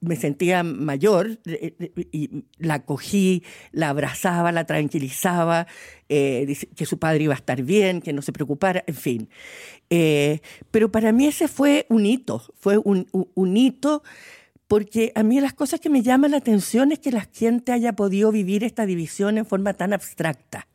me 0.00 0.16
sentía 0.16 0.62
mayor 0.62 1.38
eh, 1.46 1.74
eh, 1.78 2.06
y 2.12 2.44
la 2.58 2.84
cogí, 2.84 3.42
la 3.72 3.88
abrazaba, 3.90 4.52
la 4.52 4.64
tranquilizaba, 4.64 5.66
eh, 6.08 6.54
que 6.76 6.86
su 6.86 6.98
padre 6.98 7.24
iba 7.24 7.34
a 7.34 7.38
estar 7.38 7.62
bien, 7.62 8.02
que 8.02 8.12
no 8.12 8.22
se 8.22 8.32
preocupara, 8.32 8.84
en 8.86 8.94
fin. 8.94 9.28
pero 10.70 10.92
para 10.92 11.12
mí 11.12 11.26
ese 11.26 11.48
fue 11.48 11.86
un 11.88 12.06
hito, 12.06 12.42
fue 12.58 12.78
un, 12.78 13.56
hito 13.56 14.02
porque 14.68 15.12
a 15.16 15.24
mí 15.24 15.40
las 15.40 15.52
cosas 15.52 15.80
que 15.80 15.90
me 15.90 16.02
llaman 16.02 16.30
la 16.30 16.36
atención 16.36 16.92
es 16.92 17.00
que 17.00 17.10
la 17.10 17.28
gente 17.32 17.72
haya 17.72 17.94
podido 17.94 18.30
vivir 18.30 18.62
esta 18.62 18.86
división 18.86 19.38
en 19.38 19.46
forma 19.46 19.74
tan 19.74 19.92
abstracta, 19.92 20.68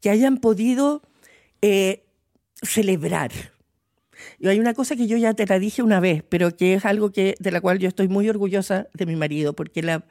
que 0.00 0.10
hayan 0.10 0.38
podido 0.38 1.02
celebrar 2.62 3.30
y 4.38 4.48
hay 4.48 4.60
una 4.60 4.74
cosa 4.74 4.96
que 4.96 5.06
yo 5.06 5.16
ya 5.16 5.34
te 5.34 5.46
la 5.46 5.58
dije 5.58 5.82
una 5.82 6.00
vez, 6.00 6.22
pero 6.28 6.56
que 6.56 6.74
es 6.74 6.84
algo 6.84 7.12
que, 7.12 7.34
de 7.38 7.50
la 7.50 7.60
cual 7.60 7.78
yo 7.78 7.88
estoy 7.88 8.08
muy 8.08 8.28
orgullosa 8.28 8.88
de 8.94 9.06
mi 9.06 9.16
marido, 9.16 9.54
porque 9.54 9.82
la, 9.82 10.04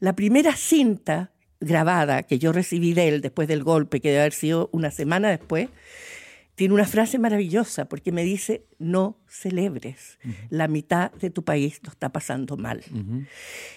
la 0.00 0.14
primera 0.14 0.54
cinta 0.54 1.32
grabada 1.60 2.22
que 2.22 2.38
yo 2.38 2.52
recibí 2.52 2.94
de 2.94 3.08
él 3.08 3.20
después 3.20 3.48
del 3.48 3.64
golpe, 3.64 4.00
que 4.00 4.08
debe 4.08 4.20
haber 4.20 4.32
sido 4.32 4.70
una 4.72 4.90
semana 4.90 5.28
después, 5.28 5.68
tiene 6.54 6.74
una 6.74 6.86
frase 6.86 7.20
maravillosa 7.20 7.88
porque 7.88 8.10
me 8.10 8.24
dice, 8.24 8.64
no 8.80 9.16
celebres, 9.28 10.18
la 10.50 10.66
mitad 10.66 11.12
de 11.12 11.30
tu 11.30 11.44
país 11.44 11.80
lo 11.84 11.90
está 11.90 12.08
pasando 12.10 12.56
mal. 12.56 12.82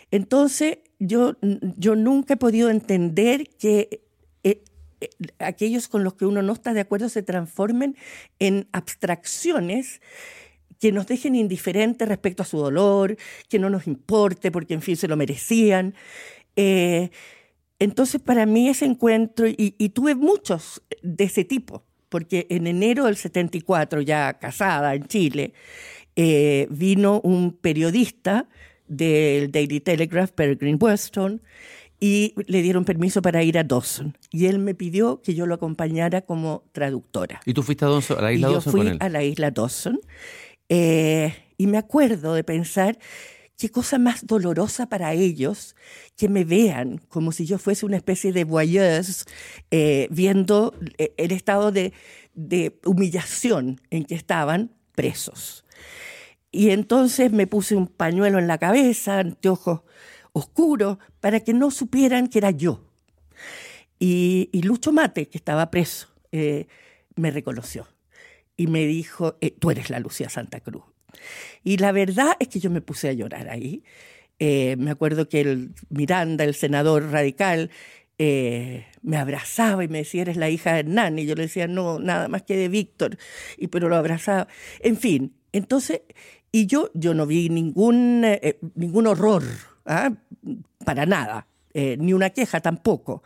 Entonces, 0.09 0.79
yo, 0.97 1.35
yo 1.77 1.95
nunca 1.95 2.33
he 2.33 2.37
podido 2.37 2.71
entender 2.71 3.47
que 3.59 4.01
aquellos 5.39 5.87
con 5.87 6.03
los 6.03 6.13
que 6.15 6.25
uno 6.25 6.41
no 6.41 6.53
está 6.53 6.73
de 6.73 6.81
acuerdo 6.81 7.09
se 7.09 7.23
transformen 7.23 7.95
en 8.39 8.67
abstracciones 8.71 10.01
que 10.79 10.91
nos 10.91 11.05
dejen 11.05 11.35
indiferentes 11.35 12.07
respecto 12.07 12.41
a 12.41 12.45
su 12.45 12.57
dolor, 12.57 13.15
que 13.47 13.59
no 13.59 13.69
nos 13.69 13.85
importe 13.85 14.51
porque 14.51 14.73
en 14.73 14.81
fin 14.81 14.97
se 14.97 15.07
lo 15.07 15.15
merecían. 15.15 15.93
Eh, 16.55 17.11
entonces 17.79 18.19
para 18.19 18.45
mí 18.45 18.67
ese 18.67 18.85
encuentro, 18.85 19.45
y, 19.47 19.89
tuve 19.89 20.15
muchos 20.15 20.81
de 21.03 21.23
ese 21.25 21.45
tipo, 21.45 21.83
porque 22.09 22.47
en 22.49 22.67
enero 22.67 23.05
del 23.05 23.15
74, 23.15 24.01
ya 24.01 24.33
casada 24.39 24.95
en 24.95 25.05
Chile, 25.05 25.53
eh, 26.15 26.67
vino 26.71 27.21
un 27.21 27.53
periodista 27.53 28.49
del 28.87 29.51
Daily 29.51 29.79
Telegraph, 29.79 30.31
Peregrine 30.31 30.77
Weston, 30.81 31.41
y 32.03 32.33
le 32.47 32.63
dieron 32.63 32.83
permiso 32.83 33.21
para 33.21 33.43
ir 33.43 33.59
a 33.59 33.63
Dawson. 33.63 34.17
Y 34.31 34.47
él 34.47 34.57
me 34.57 34.73
pidió 34.73 35.21
que 35.21 35.35
yo 35.35 35.45
lo 35.45 35.53
acompañara 35.53 36.21
como 36.21 36.63
traductora. 36.71 37.39
¿Y 37.45 37.53
tú 37.53 37.61
fuiste 37.61 37.85
a, 37.85 37.89
Dawson, 37.89 38.17
a 38.17 38.21
la 38.23 38.33
isla 38.33 38.49
y 38.49 38.53
Dawson? 38.53 38.73
Yo 38.73 38.81
fui 38.81 38.97
a 38.99 39.09
la 39.09 39.23
isla 39.23 39.51
Dawson. 39.51 39.99
Eh, 40.67 41.33
y 41.57 41.67
me 41.67 41.77
acuerdo 41.77 42.33
de 42.33 42.43
pensar 42.43 42.97
qué 43.55 43.69
cosa 43.69 43.99
más 43.99 44.25
dolorosa 44.25 44.89
para 44.89 45.13
ellos 45.13 45.75
que 46.17 46.27
me 46.27 46.43
vean 46.43 46.99
como 47.07 47.31
si 47.31 47.45
yo 47.45 47.59
fuese 47.59 47.85
una 47.85 47.97
especie 47.97 48.33
de 48.33 48.45
voyeuse 48.45 49.25
eh, 49.69 50.07
viendo 50.09 50.73
eh, 50.97 51.13
el 51.17 51.31
estado 51.31 51.71
de, 51.71 51.93
de 52.33 52.79
humillación 52.83 53.79
en 53.91 54.05
que 54.05 54.15
estaban 54.15 54.71
presos. 54.95 55.65
Y 56.51 56.71
entonces 56.71 57.31
me 57.31 57.45
puse 57.45 57.75
un 57.75 57.85
pañuelo 57.85 58.39
en 58.39 58.47
la 58.47 58.57
cabeza, 58.57 59.19
anteojos 59.19 59.81
oscuro 60.33 60.99
para 61.19 61.39
que 61.41 61.53
no 61.53 61.71
supieran 61.71 62.27
que 62.27 62.39
era 62.39 62.51
yo. 62.51 62.83
Y, 63.99 64.49
Lucho 64.63 64.91
Mate, 64.91 65.27
que 65.27 65.37
estaba 65.37 65.69
preso, 65.69 66.07
eh, 66.31 66.65
me 67.15 67.29
reconoció 67.29 67.87
y 68.57 68.67
me 68.67 68.85
dijo, 68.85 69.37
eh, 69.41 69.51
tú 69.51 69.69
eres 69.69 69.89
la 69.89 69.99
Lucía 69.99 70.29
Santa 70.29 70.59
Cruz. 70.59 70.83
Y 71.63 71.77
la 71.77 71.91
verdad 71.91 72.35
es 72.39 72.47
que 72.47 72.59
yo 72.59 72.71
me 72.71 72.81
puse 72.81 73.09
a 73.09 73.13
llorar 73.13 73.49
ahí. 73.49 73.83
Eh, 74.39 74.75
me 74.79 74.89
acuerdo 74.89 75.29
que 75.29 75.41
el 75.41 75.75
Miranda, 75.89 76.43
el 76.43 76.55
senador 76.55 77.11
radical, 77.11 77.69
me 78.17 79.17
abrazaba 79.17 79.83
y 79.83 79.87
me 79.87 79.99
decía, 79.99 80.21
eres 80.21 80.37
la 80.37 80.47
hija 80.47 80.73
de 80.73 80.81
Hernán. 80.81 81.17
Y 81.17 81.25
yo 81.25 81.33
le 81.33 81.43
decía, 81.43 81.67
no, 81.67 81.99
nada 81.99 82.27
más 82.27 82.43
que 82.43 82.55
de 82.55 82.69
Víctor. 82.69 83.17
Y 83.57 83.67
pero 83.67 83.89
lo 83.89 83.95
abrazaba. 83.95 84.47
En 84.79 84.95
fin, 84.97 85.33
entonces, 85.51 86.01
y 86.51 86.67
yo, 86.67 86.91
yo 86.93 87.15
no 87.15 87.25
vi 87.25 87.49
ningún, 87.49 88.23
ningún 88.75 89.07
horror 89.07 89.43
¿ah? 89.85 90.11
para 90.85 91.05
nada, 91.05 91.47
eh, 91.73 91.97
ni 91.99 92.13
una 92.13 92.29
queja 92.29 92.59
tampoco. 92.59 93.23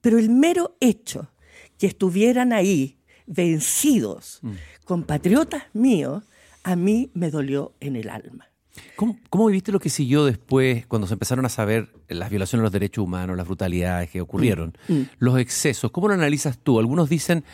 Pero 0.00 0.18
el 0.18 0.30
mero 0.30 0.76
hecho 0.80 1.30
que 1.78 1.86
estuvieran 1.86 2.52
ahí 2.52 2.98
vencidos, 3.26 4.40
mm. 4.42 4.52
compatriotas 4.84 5.64
míos, 5.72 6.24
a 6.62 6.76
mí 6.76 7.10
me 7.14 7.30
dolió 7.30 7.74
en 7.80 7.96
el 7.96 8.10
alma. 8.10 8.50
¿Cómo, 8.96 9.46
viviste 9.46 9.72
lo 9.72 9.80
que 9.80 9.90
siguió 9.90 10.24
después, 10.24 10.86
cuando 10.86 11.06
se 11.06 11.14
empezaron 11.14 11.44
a 11.44 11.48
saber 11.48 11.88
las 12.08 12.30
violaciones 12.30 12.60
de 12.60 12.64
los 12.64 12.72
derechos 12.72 13.04
humanos, 13.04 13.36
las 13.36 13.46
brutalidades 13.46 14.10
que 14.10 14.20
ocurrieron, 14.20 14.74
mm. 14.88 14.92
Mm. 14.92 15.08
los 15.18 15.38
excesos? 15.38 15.90
¿Cómo 15.90 16.08
lo 16.08 16.14
analizas 16.14 16.58
tú? 16.58 16.78
Algunos 16.78 17.08
dicen, 17.08 17.44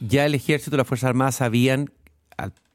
ya 0.00 0.26
el 0.26 0.34
ejército 0.34 0.76
y 0.76 0.78
las 0.78 0.86
Fuerzas 0.86 1.08
Armadas 1.08 1.36
sabían, 1.36 1.90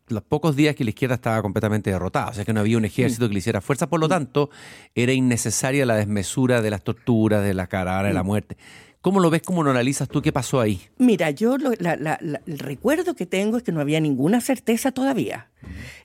los 0.07 0.23
pocos 0.23 0.55
días 0.55 0.75
que 0.75 0.83
la 0.83 0.91
izquierda 0.91 1.15
estaba 1.15 1.41
completamente 1.41 1.91
derrotada, 1.91 2.29
o 2.29 2.33
sea 2.33 2.45
que 2.45 2.53
no 2.53 2.59
había 2.59 2.77
un 2.77 2.85
ejército 2.85 3.27
que 3.27 3.33
le 3.33 3.39
hiciera 3.39 3.61
fuerza, 3.61 3.87
por 3.87 3.99
lo 3.99 4.07
tanto 4.07 4.49
era 4.93 5.13
innecesaria 5.13 5.85
la 5.85 5.95
desmesura 5.95 6.61
de 6.61 6.69
las 6.69 6.83
torturas, 6.83 7.43
de 7.43 7.53
la 7.53 7.67
cara 7.67 8.03
de 8.03 8.13
la 8.13 8.23
muerte. 8.23 8.57
¿Cómo 9.05 9.19
lo 9.19 9.29
ves? 9.29 9.43
¿Cómo 9.43 9.61
lo 9.61 9.69
analizas 9.69 10.09
tú? 10.09 10.19
¿Qué 10.19 10.31
pasó 10.31 10.59
ahí? 10.59 10.81
Mira, 10.97 11.29
yo 11.29 11.57
el 11.57 12.57
recuerdo 12.57 13.13
que 13.13 13.27
tengo 13.27 13.57
es 13.57 13.61
que 13.61 13.71
no 13.71 13.79
había 13.79 13.99
ninguna 13.99 14.41
certeza 14.41 14.91
todavía. 14.91 15.51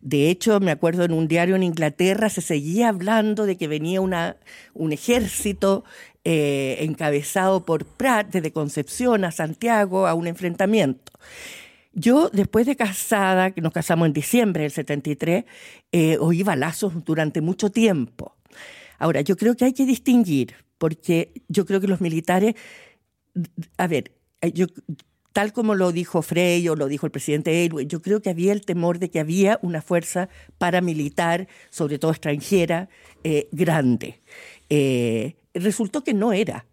De 0.03 0.29
hecho, 0.29 0.61
me 0.61 0.71
acuerdo 0.71 1.05
en 1.05 1.13
un 1.13 1.27
diario 1.27 1.57
en 1.57 1.63
Inglaterra 1.63 2.29
se 2.29 2.43
seguía 2.43 2.91
hablando 2.91 3.47
de 3.47 3.57
que 3.57 3.69
venía 3.69 4.03
una, 4.03 4.37
un 4.75 4.93
ejército 4.93 5.83
eh, 6.25 6.77
encabezado 6.81 7.65
por 7.65 7.87
Pratt 7.87 8.33
desde 8.33 8.53
Concepción 8.53 9.25
a 9.25 9.31
Santiago 9.31 10.07
a 10.07 10.13
un 10.13 10.27
enfrentamiento. 10.27 11.11
Yo, 11.93 12.31
después 12.33 12.67
de 12.67 12.77
casada, 12.77 13.51
que 13.51 13.61
nos 13.61 13.73
casamos 13.73 14.07
en 14.07 14.13
diciembre 14.13 14.63
del 14.63 14.71
73, 14.71 15.45
eh, 15.93 16.19
oí 16.21 16.43
balazos 16.43 17.05
durante 17.05 17.41
mucho 17.41 17.71
tiempo. 17.71 18.37
Ahora, 18.99 19.23
yo 19.23 19.37
creo 19.37 19.57
que 19.57 19.65
hay 19.65 19.73
que 19.73 19.87
distinguir, 19.87 20.55
porque 20.79 21.33
yo 21.49 21.67
creo 21.67 21.81
que 21.81 21.89
los 21.89 22.01
militares, 22.01 22.55
a 23.77 23.87
ver, 23.89 24.13
eh, 24.41 24.53
yo, 24.53 24.67
tal 25.33 25.53
como 25.53 25.75
lo 25.75 25.91
dijo 25.91 26.23
Frey 26.23 26.69
o 26.69 26.77
lo 26.77 26.87
dijo 26.87 27.07
el 27.07 27.13
presidente 27.13 27.65
Elway, 27.65 27.87
yo 27.87 28.01
creo 28.03 28.23
que 28.23 28.31
había 28.31 28.53
el 28.53 28.65
temor 28.65 29.01
de 29.01 29.11
que 29.11 29.19
había 29.19 29.59
una 29.63 29.83
fuerza 29.83 30.29
paramilitar, 30.59 31.49
sobre 31.71 31.99
todo 31.99 32.13
extranjera, 32.13 32.89
eh, 33.25 33.49
grande. 33.51 34.21
resultó 35.53 36.05
que 36.05 36.15
no 36.15 36.33
era 36.33 36.67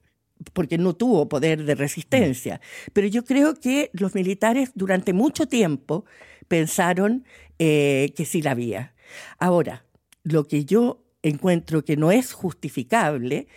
porque 0.54 0.78
no 0.78 0.96
tuvo 0.96 1.30
poder 1.30 1.64
de 1.64 1.76
resistencia. 1.76 2.62
Pero 2.94 3.08
yo 3.08 3.24
creo 3.24 3.56
que 3.56 3.90
los 3.94 4.16
militares 4.16 4.72
durante 4.76 5.14
mucho 5.14 5.48
tiempo 5.48 6.06
pensaron 6.48 7.26
eh, 7.60 8.14
que 8.16 8.26
sí 8.26 8.42
la 8.42 8.52
había. 8.52 8.94
Ahora, 9.40 9.86
lo 10.24 10.48
que 10.48 10.66
yo 10.66 11.04
encuentro 11.24 11.84
que 11.84 11.98
no 11.98 12.12
es 12.12 12.34
justificable 12.34 13.48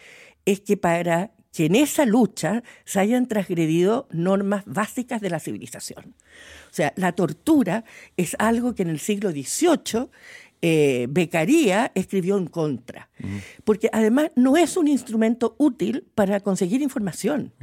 es 0.44 0.60
que 0.60 0.76
para 0.76 1.32
que 1.52 1.66
en 1.66 1.74
esa 1.74 2.06
lucha 2.06 2.62
se 2.84 3.00
hayan 3.00 3.26
transgredido 3.26 4.08
normas 4.12 4.62
básicas 4.66 5.20
de 5.20 5.30
la 5.30 5.40
civilización. 5.40 6.14
O 6.70 6.72
sea, 6.72 6.92
la 6.96 7.12
tortura 7.12 7.84
es 8.16 8.36
algo 8.38 8.74
que 8.74 8.82
en 8.82 8.90
el 8.90 9.00
siglo 9.00 9.30
XVIII 9.30 10.08
eh, 10.62 11.06
Becaría 11.08 11.90
escribió 11.94 12.36
en 12.36 12.46
contra, 12.46 13.08
porque 13.64 13.88
además 13.94 14.30
no 14.36 14.58
es 14.58 14.76
un 14.76 14.88
instrumento 14.88 15.54
útil 15.56 16.06
para 16.14 16.40
conseguir 16.40 16.82
información. 16.82 17.54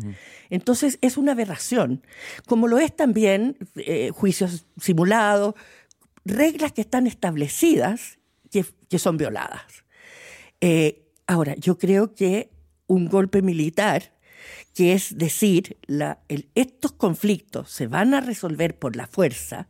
Entonces 0.50 0.98
es 1.02 1.16
una 1.16 1.34
aberración, 1.34 2.02
como 2.48 2.68
lo 2.68 2.80
es 2.80 2.96
también 2.96 3.56
eh, 3.76 4.10
juicios 4.12 4.66
simulados, 4.82 5.54
reglas 6.26 6.72
que 6.72 6.82
están 6.82 7.06
establecidas 7.06 8.18
que, 8.50 8.66
son 8.98 9.18
violadas. 9.18 9.86
Eh, 10.60 11.06
ahora, 11.28 11.54
yo 11.56 11.78
creo 11.78 12.16
que 12.16 12.50
un 12.88 13.10
golpe 13.10 13.44
militar, 13.44 14.12
que 14.74 14.94
es 14.94 15.16
decir, 15.20 15.78
estos 16.56 16.94
conflictos 16.94 17.70
se 17.70 17.86
van 17.86 18.16
a 18.16 18.22
resolver 18.22 18.80
por 18.80 18.96
la 18.96 19.06
fuerza, 19.06 19.70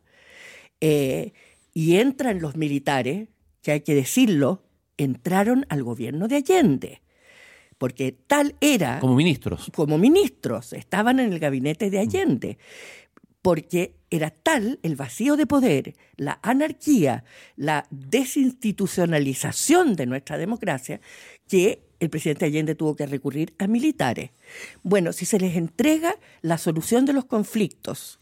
y 1.78 1.98
entran 1.98 2.40
los 2.40 2.56
militares, 2.56 3.28
que 3.62 3.70
hay 3.70 3.82
que 3.82 3.94
decirlo, 3.94 4.64
entraron 4.96 5.64
al 5.68 5.84
gobierno 5.84 6.26
de 6.26 6.34
Allende. 6.34 7.02
Porque 7.78 8.10
tal 8.10 8.56
era... 8.60 8.98
Como 8.98 9.14
ministros. 9.14 9.70
Como 9.72 9.96
ministros, 9.96 10.72
estaban 10.72 11.20
en 11.20 11.32
el 11.32 11.38
gabinete 11.38 11.88
de 11.88 12.00
Allende. 12.00 12.58
Porque 13.42 13.94
era 14.10 14.30
tal 14.30 14.80
el 14.82 14.96
vacío 14.96 15.36
de 15.36 15.46
poder, 15.46 15.94
la 16.16 16.40
anarquía, 16.42 17.22
la 17.54 17.86
desinstitucionalización 17.92 19.94
de 19.94 20.06
nuestra 20.06 20.36
democracia, 20.36 21.00
que 21.46 21.84
el 22.00 22.10
presidente 22.10 22.46
Allende 22.46 22.74
tuvo 22.74 22.96
que 22.96 23.06
recurrir 23.06 23.54
a 23.56 23.68
militares. 23.68 24.32
Bueno, 24.82 25.12
si 25.12 25.26
se 25.26 25.38
les 25.38 25.54
entrega 25.54 26.16
la 26.42 26.58
solución 26.58 27.04
de 27.04 27.12
los 27.12 27.26
conflictos 27.26 28.18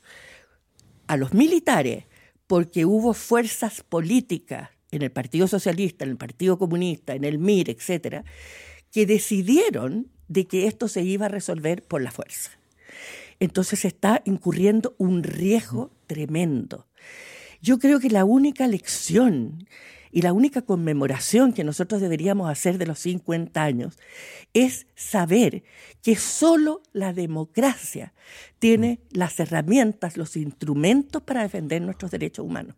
a 1.06 1.16
los 1.16 1.32
militares, 1.32 2.04
porque 2.46 2.84
hubo 2.84 3.14
fuerzas 3.14 3.82
políticas 3.82 4.70
en 4.90 5.02
el 5.02 5.10
Partido 5.10 5.48
Socialista, 5.48 6.04
en 6.04 6.12
el 6.12 6.16
Partido 6.16 6.58
Comunista, 6.58 7.14
en 7.14 7.24
el 7.24 7.38
MIR, 7.38 7.70
etcétera, 7.70 8.24
que 8.92 9.06
decidieron 9.06 10.08
de 10.28 10.46
que 10.46 10.66
esto 10.66 10.88
se 10.88 11.02
iba 11.02 11.26
a 11.26 11.30
resolver 11.30 11.82
por 11.82 12.02
la 12.02 12.10
fuerza. 12.10 12.50
Entonces 13.40 13.84
está 13.84 14.22
incurriendo 14.24 14.94
un 14.98 15.22
riesgo 15.22 15.90
tremendo. 16.06 16.86
Yo 17.60 17.78
creo 17.78 18.00
que 18.00 18.10
la 18.10 18.24
única 18.24 18.66
lección 18.66 19.66
y 20.10 20.22
la 20.22 20.32
única 20.32 20.62
conmemoración 20.62 21.52
que 21.52 21.64
nosotros 21.64 22.00
deberíamos 22.00 22.50
hacer 22.50 22.78
de 22.78 22.86
los 22.86 22.98
50 23.00 23.62
años 23.62 23.98
es 24.54 24.86
saber 24.94 25.64
que 26.02 26.16
solo 26.16 26.82
la 26.92 27.12
democracia 27.12 28.14
tiene 28.58 29.00
las 29.10 29.38
herramientas, 29.40 30.16
los 30.16 30.36
instrumentos 30.36 31.22
para 31.22 31.42
defender 31.42 31.82
nuestros 31.82 32.10
derechos 32.10 32.44
humanos. 32.44 32.76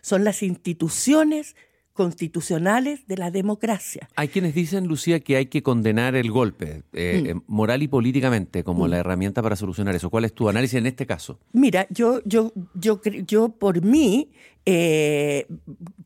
Son 0.00 0.24
las 0.24 0.42
instituciones 0.42 1.56
constitucionales 1.94 3.06
de 3.06 3.16
la 3.16 3.30
democracia. 3.30 4.08
Hay 4.16 4.28
quienes 4.28 4.52
dicen, 4.52 4.86
Lucía, 4.88 5.20
que 5.20 5.36
hay 5.36 5.46
que 5.46 5.62
condenar 5.62 6.16
el 6.16 6.30
golpe, 6.30 6.82
eh, 6.92 7.22
mm. 7.22 7.26
eh, 7.26 7.42
moral 7.46 7.84
y 7.84 7.88
políticamente, 7.88 8.64
como 8.64 8.84
mm. 8.84 8.90
la 8.90 8.98
herramienta 8.98 9.42
para 9.42 9.54
solucionar 9.54 9.94
eso. 9.94 10.10
¿Cuál 10.10 10.24
es 10.24 10.34
tu 10.34 10.48
análisis 10.48 10.76
en 10.76 10.86
este 10.86 11.06
caso? 11.06 11.38
Mira, 11.52 11.86
yo, 11.90 12.20
yo, 12.24 12.52
yo, 12.74 13.00
yo 13.26 13.48
por 13.48 13.82
mí, 13.82 14.32
eh, 14.66 15.46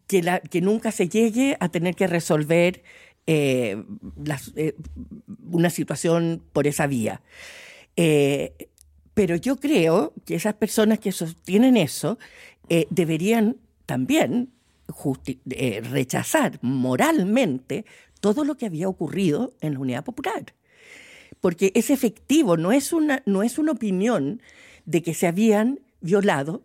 que, 0.07 0.23
la, 0.23 0.41
que 0.41 0.61
nunca 0.61 0.93
se 0.93 1.09
llegue 1.09 1.57
a 1.59 1.71
tener 1.71 1.97
que 1.97 2.07
resolver 2.07 2.83
una 5.51 5.69
situación 5.69 6.43
por 6.55 6.67
esa 6.67 6.87
vía. 6.87 7.21
pero 7.95 9.37
yo 9.37 9.57
creo 9.57 10.15
que 10.25 10.35
esas 10.35 10.55
personas 10.55 10.99
que 10.99 11.13
sostienen 11.13 11.77
eso 11.77 12.19
deberían 12.89 13.57
también 13.85 14.49
eh, 15.51 15.81
rechazar 15.83 16.59
moralmente 16.63 17.85
todo 18.21 18.45
lo 18.45 18.57
que 18.57 18.67
había 18.67 18.89
ocurrido 18.89 19.55
en 19.61 19.75
la 19.75 19.81
Unidad 19.81 20.05
Popular. 20.05 20.55
Porque 21.41 21.73
es 21.75 21.91
efectivo, 21.91 22.57
no 22.57 22.73
es 22.73 22.93
una, 22.93 23.23
no 23.27 23.43
es 23.43 23.59
una 23.59 23.73
opinión 23.73 24.43
de 24.87 25.03
que 25.03 25.15
se 25.15 25.27
habían 25.27 25.81
violado 26.01 26.63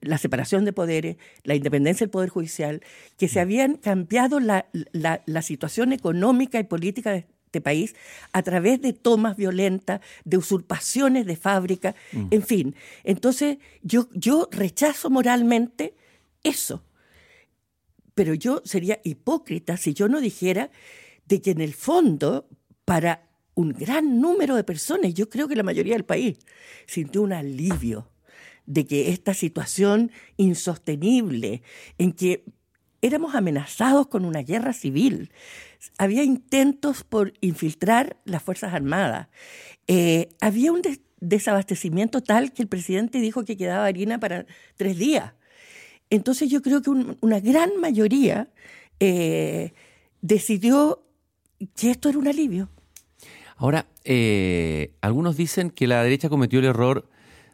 la 0.00 0.18
separación 0.18 0.64
de 0.64 0.72
poderes, 0.72 1.16
la 1.44 1.54
independencia 1.54 2.04
del 2.04 2.10
Poder 2.10 2.30
Judicial, 2.30 2.82
que 3.18 3.28
se 3.28 3.40
habían 3.40 3.76
cambiado 3.76 4.40
la, 4.40 4.66
la, 4.92 5.42
situación 5.42 5.92
económica 5.92 6.58
y 6.58 6.64
política 6.64 7.12
de 7.12 7.26
este 7.46 7.60
país 7.60 7.94
a 8.32 8.42
través 8.42 8.80
de 8.80 8.94
tomas 8.94 9.36
violentas, 9.36 10.00
de 10.24 10.38
usurpaciones 10.38 11.26
de 11.26 11.36
fábrica, 11.36 11.94
mm. 12.12 12.26
en 12.30 12.42
fin. 12.42 12.74
Entonces, 13.04 13.58
yo, 13.82 14.08
yo 14.14 14.48
rechazo 14.50 15.10
moralmente 15.10 15.94
eso 16.42 16.82
pero 18.16 18.32
yo 18.32 18.62
sería 18.64 18.98
hipócrita 19.04 19.76
si 19.76 19.92
yo 19.92 20.08
no 20.08 20.20
dijera 20.20 20.70
de 21.26 21.42
que 21.42 21.50
en 21.50 21.60
el 21.60 21.74
fondo, 21.74 22.48
para 22.86 23.28
un 23.54 23.72
gran 23.72 24.20
número 24.20 24.56
de 24.56 24.64
personas, 24.64 25.12
yo 25.12 25.28
creo 25.28 25.48
que 25.48 25.54
la 25.54 25.62
mayoría 25.62 25.92
del 25.92 26.06
país, 26.06 26.38
sintió 26.86 27.20
un 27.20 27.34
alivio 27.34 28.10
de 28.64 28.86
que 28.86 29.10
esta 29.10 29.34
situación 29.34 30.10
insostenible, 30.38 31.62
en 31.98 32.12
que 32.12 32.44
éramos 33.02 33.34
amenazados 33.34 34.06
con 34.06 34.24
una 34.24 34.42
guerra 34.42 34.72
civil, 34.72 35.30
había 35.98 36.24
intentos 36.24 37.04
por 37.04 37.34
infiltrar 37.42 38.16
las 38.24 38.42
Fuerzas 38.42 38.72
Armadas, 38.72 39.28
eh, 39.88 40.30
había 40.40 40.72
un 40.72 40.80
desabastecimiento 41.20 42.22
tal 42.22 42.54
que 42.54 42.62
el 42.62 42.68
presidente 42.68 43.18
dijo 43.20 43.44
que 43.44 43.58
quedaba 43.58 43.84
harina 43.84 44.18
para 44.18 44.46
tres 44.76 44.96
días. 44.96 45.34
Entonces 46.10 46.48
yo 46.48 46.62
creo 46.62 46.82
que 46.82 46.90
una 46.90 47.40
gran 47.40 47.80
mayoría 47.80 48.48
eh, 49.00 49.72
decidió 50.20 51.02
que 51.76 51.90
esto 51.90 52.08
era 52.08 52.18
un 52.18 52.28
alivio. 52.28 52.68
Ahora, 53.56 53.86
eh, 54.04 54.92
algunos 55.00 55.36
dicen 55.36 55.70
que 55.70 55.86
la 55.86 56.02
derecha 56.02 56.28
cometió 56.28 56.58
el 56.58 56.66
error 56.66 57.08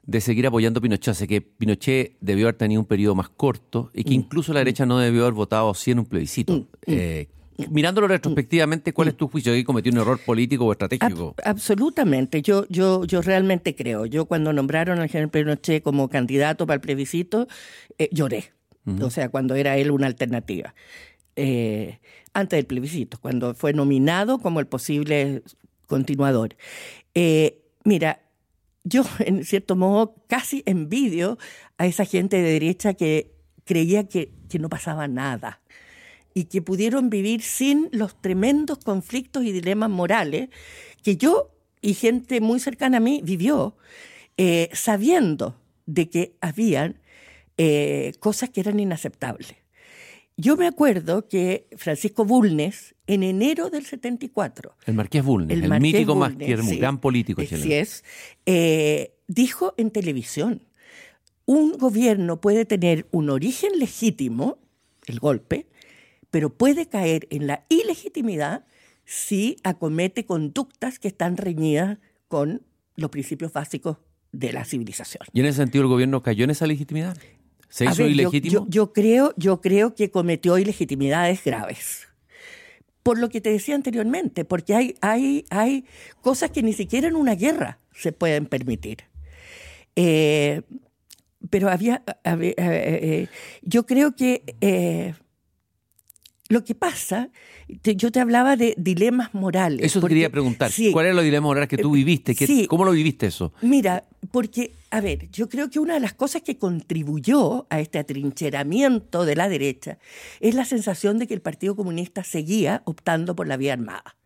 de 0.04 0.20
seguir 0.20 0.46
apoyando 0.46 0.78
a 0.78 0.82
Pinochet, 0.82 1.22
o 1.22 1.26
que 1.28 1.40
Pinochet 1.40 2.16
debió 2.20 2.46
haber 2.46 2.56
tenido 2.56 2.80
un 2.80 2.86
periodo 2.86 3.14
más 3.14 3.28
corto 3.28 3.90
y 3.94 4.02
que 4.02 4.10
mm. 4.10 4.14
incluso 4.14 4.52
la 4.52 4.60
derecha 4.60 4.84
no 4.84 4.98
debió 4.98 5.22
haber 5.22 5.34
votado 5.34 5.70
así 5.70 5.92
en 5.92 6.00
un 6.00 6.06
plebiscito. 6.06 6.54
Mm, 6.54 6.92
mm. 6.92 7.26
Mirándolo 7.70 8.08
retrospectivamente, 8.08 8.92
¿cuál 8.92 9.08
es 9.08 9.16
tu 9.16 9.28
juicio? 9.28 9.52
¿Que 9.52 9.64
cometió 9.64 9.92
un 9.92 9.98
error 9.98 10.18
político 10.18 10.66
o 10.66 10.72
estratégico? 10.72 11.34
absolutamente. 11.44 12.42
Yo, 12.42 12.66
yo, 12.68 13.04
yo 13.04 13.22
realmente 13.22 13.74
creo. 13.74 14.06
Yo 14.06 14.26
cuando 14.26 14.52
nombraron 14.52 14.98
al 14.98 15.08
general 15.08 15.30
Pinochet 15.30 15.82
como 15.82 16.08
candidato 16.08 16.66
para 16.66 16.76
el 16.76 16.80
plebiscito, 16.80 17.48
eh, 17.98 18.08
lloré. 18.12 18.52
O 19.00 19.10
sea, 19.10 19.28
cuando 19.28 19.54
era 19.54 19.76
él 19.76 19.92
una 19.92 20.08
alternativa. 20.08 20.74
Eh, 21.36 22.00
antes 22.34 22.56
del 22.56 22.66
plebiscito, 22.66 23.18
cuando 23.20 23.54
fue 23.54 23.72
nominado 23.72 24.38
como 24.38 24.58
el 24.58 24.66
posible 24.66 25.42
continuador. 25.86 26.56
Eh, 27.14 27.62
mira, 27.84 28.20
yo 28.84 29.04
en 29.20 29.44
cierto 29.44 29.76
modo 29.76 30.16
casi 30.26 30.62
envidio 30.66 31.38
a 31.78 31.86
esa 31.86 32.04
gente 32.04 32.36
de 32.36 32.50
derecha 32.50 32.94
que 32.94 33.34
creía 33.64 34.08
que, 34.08 34.32
que 34.48 34.58
no 34.58 34.68
pasaba 34.68 35.06
nada 35.06 35.61
y 36.34 36.44
que 36.44 36.62
pudieron 36.62 37.10
vivir 37.10 37.42
sin 37.42 37.88
los 37.92 38.20
tremendos 38.20 38.78
conflictos 38.78 39.44
y 39.44 39.52
dilemas 39.52 39.90
morales 39.90 40.48
que 41.02 41.16
yo 41.16 41.50
y 41.80 41.94
gente 41.94 42.40
muy 42.40 42.60
cercana 42.60 42.98
a 42.98 43.00
mí 43.00 43.20
vivió, 43.24 43.76
eh, 44.36 44.70
sabiendo 44.72 45.60
de 45.86 46.08
que 46.08 46.36
habían 46.40 47.00
eh, 47.58 48.12
cosas 48.20 48.50
que 48.50 48.60
eran 48.60 48.80
inaceptables. 48.80 49.56
Yo 50.36 50.56
me 50.56 50.66
acuerdo 50.66 51.28
que 51.28 51.66
Francisco 51.76 52.24
Bulnes, 52.24 52.94
en 53.06 53.22
enero 53.22 53.68
del 53.68 53.84
74... 53.84 54.76
El 54.86 54.94
Marqués 54.94 55.22
Bulnes, 55.22 55.62
el, 55.62 55.80
mítico 55.80 56.14
Marqués, 56.14 56.78
gran 56.78 56.98
político 57.00 57.44
chileno. 57.44 57.74
es, 57.74 58.02
eh, 58.46 59.14
dijo 59.26 59.74
en 59.76 59.90
televisión, 59.90 60.62
un 61.44 61.72
gobierno 61.72 62.40
puede 62.40 62.64
tener 62.64 63.06
un 63.10 63.28
origen 63.28 63.78
legítimo, 63.78 64.58
el 65.06 65.20
golpe, 65.20 65.66
pero 66.32 66.48
puede 66.48 66.86
caer 66.86 67.28
en 67.30 67.46
la 67.46 67.64
ilegitimidad 67.68 68.64
si 69.04 69.58
acomete 69.64 70.24
conductas 70.24 70.98
que 70.98 71.08
están 71.08 71.36
reñidas 71.36 71.98
con 72.26 72.62
los 72.96 73.10
principios 73.10 73.52
básicos 73.52 73.98
de 74.32 74.50
la 74.54 74.64
civilización. 74.64 75.26
¿Y 75.34 75.40
en 75.40 75.46
ese 75.46 75.58
sentido 75.58 75.82
el 75.84 75.90
gobierno 75.90 76.22
cayó 76.22 76.44
en 76.44 76.50
esa 76.50 76.66
legitimidad? 76.66 77.18
¿Se 77.68 77.84
hizo 77.84 78.06
ilegítimo? 78.06 78.66
Yo, 78.70 78.94
creo, 78.94 79.34
yo 79.36 79.60
creo 79.60 79.94
que 79.94 80.10
cometió 80.10 80.56
ilegitimidades 80.56 81.44
graves. 81.44 82.08
Por 83.02 83.18
lo 83.18 83.28
que 83.28 83.42
te 83.42 83.50
decía 83.50 83.74
anteriormente, 83.74 84.46
porque 84.46 84.74
hay, 84.74 84.94
hay, 85.02 85.44
hay 85.50 85.84
cosas 86.22 86.50
que 86.50 86.62
ni 86.62 86.72
siquiera 86.72 87.08
en 87.08 87.16
una 87.16 87.34
guerra 87.34 87.78
se 87.94 88.12
pueden 88.12 88.46
permitir. 88.46 89.04
Eh, 89.96 90.62
pero 91.50 91.68
había, 91.68 92.02
eh, 92.24 92.54
eh, 92.56 93.26
yo 93.60 93.84
creo 93.84 94.16
que 94.16 94.44
lo 96.52 96.64
que 96.64 96.74
pasa, 96.74 97.30
yo 97.82 98.12
te 98.12 98.20
hablaba 98.20 98.56
de 98.56 98.74
dilemas 98.76 99.32
morales. 99.32 99.86
Eso 99.86 100.02
te 100.02 100.08
quería 100.08 100.28
preguntar. 100.28 100.70
¿Cuál 100.92 101.06
es 101.06 101.14
los 101.14 101.24
dilemas 101.24 101.48
morales 101.48 101.68
que 101.68 101.78
tú 101.78 101.94
eh, 101.94 101.96
viviste? 101.96 102.66
¿Cómo 102.68 102.84
lo 102.84 102.92
viviste 102.92 103.26
eso? 103.26 103.54
Mira, 103.62 104.04
porque, 104.30 104.72
a 104.90 105.00
ver, 105.00 105.30
yo 105.30 105.48
creo 105.48 105.70
que 105.70 105.78
una 105.78 105.94
de 105.94 106.00
las 106.00 106.12
cosas 106.12 106.42
que 106.42 106.58
contribuyó 106.58 107.66
a 107.70 107.80
este 107.80 107.98
atrincheramiento 107.98 109.24
de 109.24 109.34
la 109.34 109.48
derecha 109.48 109.96
es 110.40 110.54
la 110.54 110.66
sensación 110.66 111.18
de 111.18 111.26
que 111.26 111.32
el 111.32 111.40
Partido 111.40 111.74
Comunista 111.74 112.22
seguía 112.22 112.82
optando 112.84 113.34
por 113.34 113.48
la 113.48 113.56
vía 113.56 113.72
armada 113.72 114.16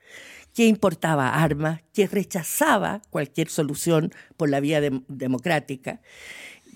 que 0.53 0.67
importaba 0.67 1.43
armas, 1.43 1.83
que 1.93 2.07
rechazaba 2.07 3.03
cualquier 3.11 3.51
solución 3.51 4.11
por 4.39 4.49
la 4.49 4.59
vía 4.59 4.81
democrática 4.81 6.01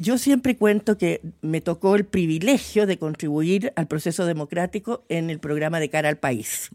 yo 0.00 0.16
siempre 0.16 0.56
cuento 0.56 0.96
que 0.96 1.20
me 1.42 1.60
tocó 1.60 1.94
el 1.94 2.06
privilegio 2.06 2.86
de 2.86 2.98
contribuir 2.98 3.74
al 3.76 3.86
proceso 3.86 4.24
democrático 4.24 5.04
en 5.10 5.28
el 5.28 5.40
programa 5.40 5.78
de 5.78 5.90
cara 5.90 6.08
al 6.08 6.16
país 6.16 6.70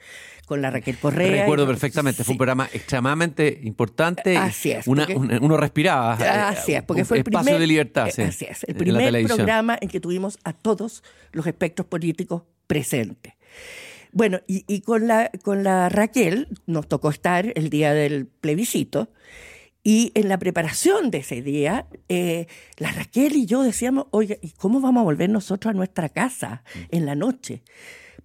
con 0.45 0.61
la 0.61 0.69
Raquel 0.69 0.95
Correa. 0.99 1.41
Recuerdo 1.41 1.65
perfectamente, 1.65 2.23
fue 2.23 2.33
un 2.33 2.37
programa 2.37 2.69
extremadamente 2.71 3.61
importante. 3.63 4.37
Así 4.37 4.71
es. 4.71 4.85
uno 4.85 5.57
respiraba. 5.57 6.13
Así 6.49 6.73
es, 6.73 6.83
porque 6.83 7.03
fue 7.03 7.17
el 7.17 7.21
espacio 7.21 7.45
primer, 7.45 7.59
de 7.59 7.67
libertad. 7.67 8.09
Sí, 8.13 8.21
así 8.21 8.45
es, 8.47 8.63
el 8.65 8.75
primer 8.75 9.25
programa 9.25 9.75
en 9.81 9.89
que 9.89 9.99
tuvimos 9.99 10.37
a 10.43 10.53
todos 10.53 11.03
los 11.31 11.47
espectros 11.47 11.87
políticos 11.87 12.43
presentes. 12.67 13.33
Bueno, 14.11 14.39
y, 14.47 14.81
con, 14.81 15.07
la, 15.07 15.31
con 15.43 15.63
la 15.63 15.89
Raquel 15.89 16.47
nos 16.67 16.87
tocó 16.87 17.09
estar 17.09 17.51
el 17.55 17.71
día 17.71 17.93
del 17.93 18.27
plebiscito 18.27 19.09
y 19.87 20.11
en 20.15 20.29
la 20.29 20.39
preparación 20.39 21.11
de 21.11 21.19
ese 21.19 21.43
día, 21.43 21.85
eh, 22.09 22.47
la 22.77 22.91
Raquel 22.91 23.35
y 23.35 23.45
yo 23.45 23.61
decíamos, 23.61 24.07
oiga, 24.09 24.35
¿y 24.41 24.49
cómo 24.49 24.81
vamos 24.81 25.01
a 25.01 25.03
volver 25.03 25.29
nosotros 25.29 25.69
a 25.69 25.77
nuestra 25.77 26.09
casa 26.09 26.63
en 26.89 27.05
la 27.05 27.13
noche? 27.13 27.61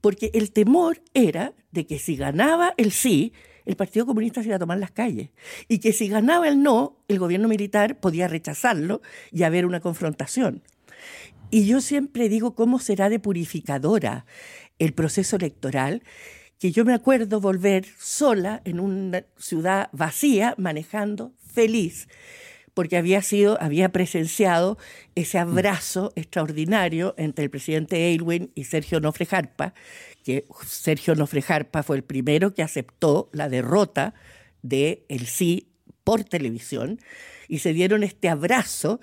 Porque 0.00 0.30
el 0.32 0.52
temor 0.52 1.02
era 1.12 1.52
de 1.70 1.86
que 1.86 1.98
si 1.98 2.16
ganaba 2.16 2.72
el 2.78 2.92
sí, 2.92 3.34
el 3.66 3.76
Partido 3.76 4.06
Comunista 4.06 4.40
se 4.40 4.48
iba 4.48 4.56
a 4.56 4.58
tomar 4.58 4.78
las 4.78 4.90
calles. 4.90 5.32
Y 5.68 5.80
que 5.80 5.92
si 5.92 6.08
ganaba 6.08 6.48
el 6.48 6.62
no, 6.62 6.96
el 7.08 7.18
gobierno 7.18 7.46
militar 7.46 8.00
podía 8.00 8.26
rechazarlo 8.26 9.02
y 9.30 9.42
haber 9.42 9.66
una 9.66 9.80
confrontación. 9.80 10.62
Y 11.50 11.66
yo 11.66 11.82
siempre 11.82 12.30
digo 12.30 12.54
cómo 12.54 12.78
será 12.78 13.10
de 13.10 13.18
purificadora 13.18 14.24
el 14.78 14.94
proceso 14.94 15.36
electoral 15.36 16.02
que 16.58 16.72
yo 16.72 16.84
me 16.84 16.92
acuerdo 16.94 17.40
volver 17.40 17.86
sola 17.98 18.60
en 18.64 18.80
una 18.80 19.24
ciudad 19.36 19.88
vacía 19.92 20.54
manejando 20.58 21.32
feliz 21.50 22.08
porque 22.74 22.96
había 22.96 23.20
sido, 23.22 23.60
había 23.60 23.90
presenciado 23.90 24.78
ese 25.14 25.38
abrazo 25.38 26.12
extraordinario 26.16 27.14
entre 27.18 27.44
el 27.44 27.50
presidente 27.50 27.96
Aylwin 27.96 28.52
y 28.54 28.64
Sergio 28.64 29.00
Nofre 29.00 29.26
Jarpa, 29.26 29.74
que 30.24 30.46
Sergio 30.66 31.14
Nofre 31.14 31.42
Jarpa 31.42 31.82
fue 31.82 31.96
el 31.96 32.04
primero 32.04 32.54
que 32.54 32.62
aceptó 32.62 33.28
la 33.32 33.48
derrota 33.48 34.14
de 34.62 35.04
el 35.08 35.26
sí 35.26 35.68
por 36.04 36.24
televisión 36.24 37.00
y 37.48 37.58
se 37.58 37.72
dieron 37.72 38.02
este 38.02 38.28
abrazo 38.28 39.00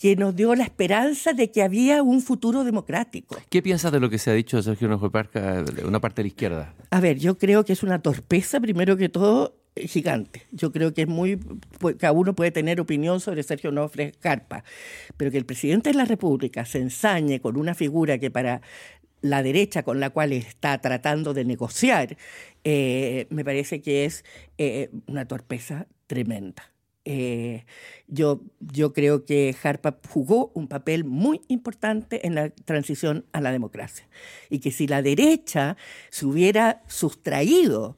que 0.00 0.16
nos 0.16 0.34
dio 0.34 0.54
la 0.56 0.64
esperanza 0.64 1.32
de 1.32 1.52
que 1.52 1.62
había 1.62 2.02
un 2.02 2.22
futuro 2.22 2.64
democrático. 2.64 3.36
¿Qué 3.48 3.62
piensas 3.62 3.92
de 3.92 4.00
lo 4.00 4.10
que 4.10 4.18
se 4.18 4.30
ha 4.30 4.34
dicho 4.34 4.56
de 4.56 4.64
Sergio 4.64 4.88
Nofre 4.88 5.10
una 5.84 6.00
parte 6.00 6.22
de 6.22 6.22
la 6.24 6.28
izquierda? 6.28 6.74
A 6.90 7.00
ver, 7.00 7.20
yo 7.20 7.38
creo 7.38 7.64
que 7.64 7.72
es 7.72 7.84
una 7.84 8.02
torpeza, 8.02 8.58
primero 8.58 8.96
que 8.96 9.08
todo, 9.08 9.61
gigante. 9.76 10.46
Yo 10.50 10.72
creo 10.72 10.92
que 10.92 11.02
es 11.02 11.08
muy. 11.08 11.38
Cada 11.98 12.12
uno 12.12 12.34
puede 12.34 12.50
tener 12.50 12.80
opinión 12.80 13.20
sobre 13.20 13.42
Sergio 13.42 13.72
Nofre 13.72 14.12
Carpa, 14.12 14.64
pero 15.16 15.30
que 15.30 15.38
el 15.38 15.46
presidente 15.46 15.90
de 15.90 15.96
la 15.96 16.04
República 16.04 16.64
se 16.64 16.78
ensañe 16.78 17.40
con 17.40 17.56
una 17.56 17.74
figura 17.74 18.18
que 18.18 18.30
para 18.30 18.60
la 19.22 19.42
derecha 19.42 19.84
con 19.84 20.00
la 20.00 20.10
cual 20.10 20.32
está 20.32 20.78
tratando 20.78 21.32
de 21.32 21.44
negociar, 21.44 22.16
eh, 22.64 23.26
me 23.30 23.44
parece 23.44 23.80
que 23.80 24.04
es 24.04 24.24
eh, 24.58 24.90
una 25.06 25.26
torpeza 25.26 25.86
tremenda. 26.06 26.72
Eh, 27.04 27.64
yo, 28.06 28.42
yo 28.60 28.92
creo 28.92 29.24
que 29.24 29.56
Harpa 29.60 29.98
jugó 30.08 30.52
un 30.54 30.68
papel 30.68 31.04
muy 31.04 31.40
importante 31.48 32.26
en 32.26 32.36
la 32.36 32.50
transición 32.50 33.24
a 33.32 33.40
la 33.40 33.50
democracia 33.50 34.06
y 34.50 34.60
que 34.60 34.70
si 34.70 34.86
la 34.86 35.02
derecha 35.02 35.76
se 36.10 36.26
hubiera 36.26 36.82
sustraído 36.86 37.96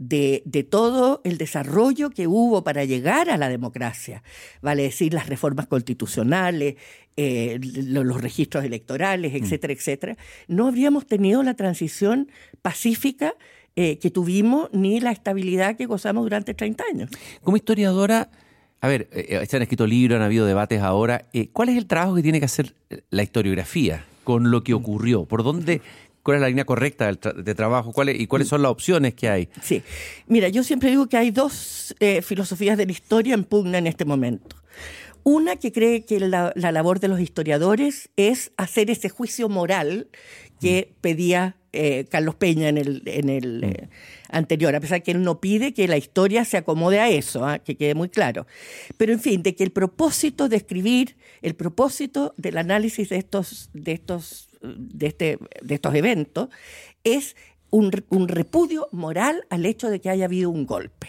de, 0.00 0.66
todo 0.68 1.20
el 1.24 1.36
desarrollo 1.36 2.10
que 2.10 2.26
hubo 2.26 2.64
para 2.64 2.84
llegar 2.84 3.28
a 3.28 3.36
la 3.36 3.48
democracia, 3.48 4.22
vale 4.62 4.84
decir, 4.84 5.12
las 5.12 5.28
reformas 5.28 5.66
constitucionales, 5.66 6.76
eh, 7.16 7.60
los, 7.60 8.20
registros 8.20 8.64
electorales, 8.64 9.32
mm. 9.32 9.36
etcétera, 9.36 9.72
etcétera, 9.74 10.16
no 10.48 10.66
habríamos 10.66 11.06
tenido 11.06 11.42
la 11.42 11.54
transición 11.54 12.30
pacífica 12.62 13.34
eh, 13.76 13.98
que 13.98 14.10
tuvimos 14.10 14.70
ni 14.72 15.00
la 15.00 15.12
estabilidad 15.12 15.76
que 15.76 15.84
gozamos 15.84 16.24
durante 16.24 16.54
30 16.54 16.84
años. 16.90 17.10
Como 17.42 17.58
historiadora, 17.58 18.30
a 18.80 18.88
ver, 18.88 19.08
eh, 19.12 19.44
se 19.46 19.56
han 19.56 19.62
escrito 19.62 19.86
libros, 19.86 20.16
han 20.16 20.22
habido 20.22 20.46
debates 20.46 20.80
ahora. 20.80 21.26
¿Cuál 21.52 21.68
es 21.68 21.76
el 21.76 21.86
trabajo 21.86 22.14
que 22.14 22.22
tiene 22.22 22.38
que 22.38 22.46
hacer 22.46 22.74
la 23.10 23.22
historiografía 23.22 24.06
con 24.24 24.50
lo 24.50 24.64
que 24.64 24.72
ocurrió? 24.72 25.26
¿Por 25.26 25.42
dónde 25.42 25.82
cuál 26.22 26.36
es 26.36 26.40
la 26.42 26.48
línea 26.48 26.64
correcta 26.64 27.12
de 27.12 27.54
trabajo 27.54 27.92
¿Cuál 27.92 28.10
y 28.10 28.26
cuáles 28.26 28.48
son 28.48 28.62
las 28.62 28.70
opciones 28.70 29.14
que 29.14 29.28
hay. 29.28 29.48
Sí, 29.62 29.82
mira, 30.26 30.48
yo 30.48 30.62
siempre 30.62 30.90
digo 30.90 31.08
que 31.08 31.16
hay 31.16 31.30
dos 31.30 31.94
eh, 32.00 32.22
filosofías 32.22 32.76
de 32.76 32.86
la 32.86 32.92
historia 32.92 33.34
en 33.34 33.44
pugna 33.44 33.78
en 33.78 33.86
este 33.86 34.04
momento. 34.04 34.56
Una 35.22 35.56
que 35.56 35.72
cree 35.72 36.04
que 36.04 36.18
la, 36.20 36.52
labor 36.54 37.00
de 37.00 37.08
los 37.08 37.20
historiadores 37.20 38.10
es 38.16 38.52
hacer 38.56 38.90
ese 38.90 39.08
juicio 39.08 39.48
moral 39.48 40.08
que 40.60 40.88
mm. 40.90 41.00
pedía 41.00 41.56
eh, 41.72 42.06
Carlos 42.10 42.34
Peña 42.34 42.68
en 42.68 42.78
el, 42.78 43.02
en 43.06 43.28
el 43.28 43.60
mm. 43.60 43.64
eh, 43.64 43.88
anterior, 44.30 44.74
a 44.74 44.80
pesar 44.80 45.02
que 45.02 45.12
él 45.12 45.22
no 45.22 45.40
pide 45.40 45.74
que 45.74 45.88
la 45.88 45.96
historia 45.96 46.44
se 46.44 46.56
acomode 46.56 47.00
a 47.00 47.08
eso, 47.10 47.44
¿ah? 47.44 47.58
que 47.58 47.76
quede 47.76 47.94
muy 47.94 48.08
claro. 48.08 48.46
Pero 48.96 49.12
en 49.12 49.20
fin, 49.20 49.42
de 49.42 49.54
que 49.54 49.64
el 49.64 49.72
propósito 49.72 50.48
de 50.48 50.56
escribir, 50.56 51.16
el 51.42 51.54
propósito 51.54 52.34
del 52.36 52.58
análisis 52.58 53.10
de 53.10 53.16
estos, 53.16 53.70
de 53.72 53.92
estos 53.92 54.49
de, 54.60 55.06
este, 55.06 55.38
de 55.62 55.74
estos 55.74 55.94
eventos 55.94 56.48
es 57.04 57.36
un, 57.70 57.92
repudio 58.28 58.88
moral 58.92 59.44
al 59.50 59.66
hecho 59.66 59.90
de 59.90 60.00
que 60.00 60.10
haya 60.10 60.26
habido 60.26 60.50
un 60.50 60.66
golpe. 60.66 61.08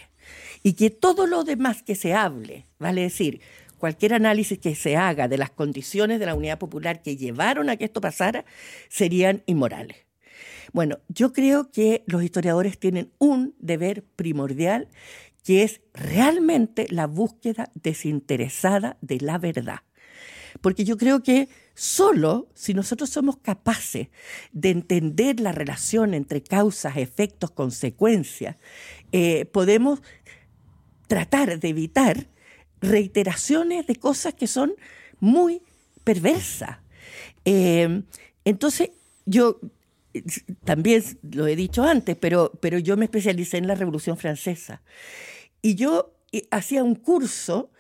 Y 0.63 0.73
que 0.73 0.89
todo 0.89 1.25
lo 1.25 1.43
demás 1.43 1.81
que 1.81 1.95
se 1.95 2.13
hable, 2.13 2.67
vale 2.77 3.01
decir, 3.01 3.41
cualquier 3.79 4.13
análisis 4.13 4.59
que 4.59 4.75
se 4.75 4.95
haga 4.95 5.27
de 5.27 5.39
las 5.39 5.49
condiciones 5.49 6.19
de 6.19 6.27
la 6.27 6.35
unidad 6.35 6.59
popular 6.59 7.01
que 7.01 7.17
llevaron 7.17 7.69
a 7.69 7.77
que 7.77 7.85
esto 7.85 7.99
pasara, 7.99 8.45
serían 8.87 9.41
inmorales. 9.47 9.97
Bueno, 10.71 10.99
yo 11.09 11.33
creo 11.33 11.71
que 11.71 12.03
los 12.05 12.23
historiadores 12.23 12.77
tienen 12.79 13.11
un 13.17 13.55
deber 13.59 14.03
primordial 14.03 14.87
que 15.43 15.63
es 15.63 15.81
realmente 15.93 16.85
la 16.89 17.07
búsqueda 17.07 17.71
desinteresada 17.73 18.97
de 19.01 19.19
la 19.19 19.39
verdad. 19.39 19.79
Porque 20.59 20.83
yo 20.83 20.97
creo 20.97 21.23
que 21.23 21.47
Solo 21.73 22.49
si 22.53 22.73
nosotros 22.73 23.09
somos 23.09 23.37
capaces 23.37 24.09
de 24.51 24.69
entender 24.69 25.39
la 25.39 25.51
relación 25.51 26.13
entre 26.13 26.43
causas, 26.43 26.97
efectos, 26.97 27.49
consecuencias, 27.49 28.57
eh, 29.11 29.45
podemos 29.45 30.01
tratar 31.07 31.59
de 31.59 31.69
evitar 31.69 32.27
reiteraciones 32.81 33.87
de 33.87 33.95
cosas 33.95 34.33
que 34.33 34.47
son 34.47 34.75
muy 35.19 35.61
perversas. 36.03 36.77
Eh, 37.45 38.03
entonces, 38.43 38.91
yo 39.25 39.59
también 40.65 41.03
lo 41.31 41.47
he 41.47 41.55
dicho 41.55 41.83
antes, 41.83 42.17
pero, 42.17 42.51
pero 42.59 42.79
yo 42.79 42.97
me 42.97 43.05
especialicé 43.05 43.57
en 43.57 43.67
la 43.67 43.75
Revolución 43.75 44.17
Francesa. 44.17 44.81
Y 45.61 45.75
yo 45.75 46.13
eh, 46.31 46.47
hacía 46.51 46.83
un 46.83 46.95
curso 46.95 47.71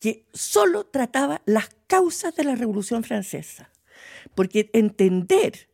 que 0.00 0.26
solo 0.32 0.84
trataba 0.84 1.42
las 1.44 1.68
causas 1.86 2.34
de 2.34 2.44
la 2.44 2.56
Revolución 2.56 3.04
Francesa. 3.04 3.70
Porque 4.34 4.70
entender 4.72 5.68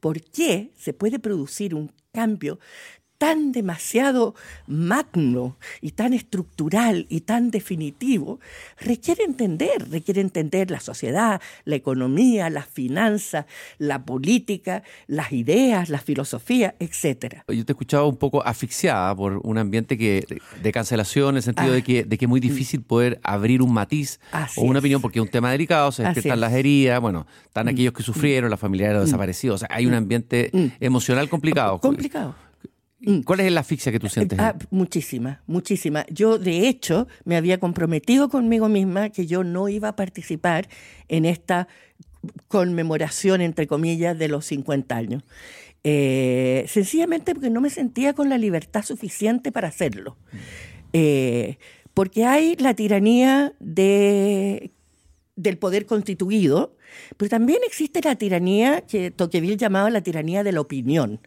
por 0.00 0.20
qué 0.22 0.72
se 0.76 0.94
puede 0.94 1.18
producir 1.18 1.74
un 1.74 1.92
cambio 2.12 2.58
tan 3.22 3.52
demasiado 3.52 4.34
magno 4.66 5.56
y 5.80 5.92
tan 5.92 6.12
estructural 6.12 7.06
y 7.08 7.20
tan 7.20 7.52
definitivo, 7.52 8.40
requiere 8.80 9.22
entender, 9.22 9.88
requiere 9.92 10.20
entender 10.20 10.72
la 10.72 10.80
sociedad, 10.80 11.40
la 11.64 11.76
economía, 11.76 12.50
las 12.50 12.66
finanzas, 12.66 13.46
la 13.78 14.04
política, 14.04 14.82
las 15.06 15.30
ideas, 15.30 15.88
la 15.88 16.00
filosofía, 16.00 16.74
etc. 16.80 17.42
Yo 17.46 17.64
te 17.64 17.70
he 17.70 17.74
escuchado 17.74 18.08
un 18.08 18.16
poco 18.16 18.44
asfixiada 18.44 19.14
por 19.14 19.38
un 19.44 19.56
ambiente 19.56 19.96
que 19.96 20.26
de 20.60 20.72
cancelación, 20.72 21.34
en 21.34 21.36
el 21.36 21.42
sentido 21.44 21.70
de, 21.70 21.78
ah. 21.78 21.84
que, 21.84 22.02
de 22.02 22.18
que 22.18 22.24
es 22.24 22.28
muy 22.28 22.40
difícil 22.40 22.82
poder 22.82 23.20
abrir 23.22 23.62
un 23.62 23.72
matiz 23.72 24.18
o 24.56 24.62
una 24.62 24.80
opinión, 24.80 25.00
porque 25.00 25.20
es 25.20 25.22
un 25.22 25.30
tema 25.30 25.52
delicado, 25.52 25.92
se 25.92 26.02
despiertan 26.02 26.40
las 26.40 26.54
heridas, 26.54 27.00
bueno, 27.00 27.28
están 27.44 27.66
mm. 27.66 27.68
aquellos 27.68 27.92
que 27.92 28.02
sufrieron, 28.02 28.50
las 28.50 28.58
familiares 28.58 28.94
de 28.94 28.98
los 28.98 29.04
mm. 29.04 29.12
desaparecidos, 29.12 29.54
o 29.54 29.58
sea, 29.58 29.68
hay 29.70 29.86
un 29.86 29.92
mm. 29.92 29.96
ambiente 29.96 30.50
emocional 30.80 31.28
complicado. 31.28 31.78
Complicado. 31.78 32.34
Mm. 33.04 33.22
¿Cuál 33.22 33.40
es 33.40 33.52
la 33.52 33.60
asfixia 33.60 33.92
que 33.92 33.98
tú 33.98 34.08
sientes? 34.08 34.38
Ah, 34.38 34.56
muchísima, 34.70 35.42
muchísima. 35.46 36.06
Yo, 36.08 36.38
de 36.38 36.68
hecho, 36.68 37.08
me 37.24 37.36
había 37.36 37.58
comprometido 37.58 38.28
conmigo 38.28 38.68
misma 38.68 39.10
que 39.10 39.26
yo 39.26 39.44
no 39.44 39.68
iba 39.68 39.88
a 39.88 39.96
participar 39.96 40.68
en 41.08 41.24
esta 41.24 41.68
conmemoración, 42.48 43.40
entre 43.40 43.66
comillas, 43.66 44.16
de 44.16 44.28
los 44.28 44.46
50 44.46 44.96
años. 44.96 45.22
Eh, 45.84 46.62
Eh, 46.62 46.68
sencillamente 46.68 47.34
porque 47.34 47.50
no 47.50 47.60
me 47.60 47.70
sentía 47.70 48.12
con 48.14 48.28
la 48.28 48.38
libertad 48.38 48.84
suficiente 48.84 49.50
para 49.50 49.68
hacerlo. 49.68 50.16
Eh, 50.92 51.56
porque 51.94 52.24
hay 52.24 52.56
la 52.56 52.74
tiranía 52.74 53.52
de, 53.58 54.70
del 55.34 55.58
poder 55.58 55.86
constituido, 55.86 56.76
pero 57.16 57.28
también 57.28 57.60
existe 57.66 58.00
la 58.02 58.14
tiranía 58.16 58.82
que 58.82 59.10
Tocqueville 59.10 59.56
llamaba 59.56 59.90
la 59.90 60.02
tiranía 60.02 60.44
de 60.44 60.52
la 60.52 60.60
opinión, 60.60 61.20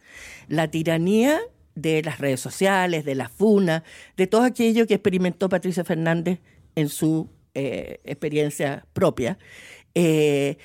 la 0.48 0.70
tiranía 0.70 1.40
de 1.76 2.02
las 2.02 2.18
redes 2.18 2.40
sociales, 2.40 3.04
de 3.04 3.14
la 3.14 3.28
FUNA, 3.28 3.84
de 4.16 4.26
todo 4.26 4.42
aquello 4.42 4.86
que 4.88 4.94
experimentó 4.94 5.48
Patricia 5.48 5.84
Fernández 5.84 6.40
en 6.74 6.88
su 6.88 7.30
eh, 7.54 8.00
experiencia 8.04 8.84
propia. 8.92 9.38
Eh, 9.94 10.56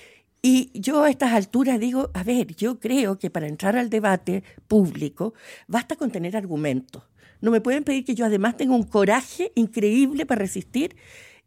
y 0.41 0.71
yo 0.73 1.03
a 1.03 1.09
estas 1.11 1.33
alturas 1.33 1.79
digo, 1.79 2.09
a 2.15 2.23
ver, 2.23 2.55
yo 2.55 2.79
creo 2.79 3.19
que 3.19 3.29
para 3.29 3.47
entrar 3.47 3.77
al 3.77 3.91
debate 3.91 4.43
público 4.67 5.35
basta 5.67 5.95
con 5.95 6.09
tener 6.09 6.35
argumentos. 6.35 7.03
No 7.41 7.51
me 7.51 7.61
pueden 7.61 7.83
pedir 7.83 8.05
que 8.05 8.15
yo 8.15 8.25
además 8.25 8.57
tenga 8.57 8.75
un 8.75 8.83
coraje 8.83 9.51
increíble 9.55 10.25
para 10.25 10.39
resistir 10.39 10.95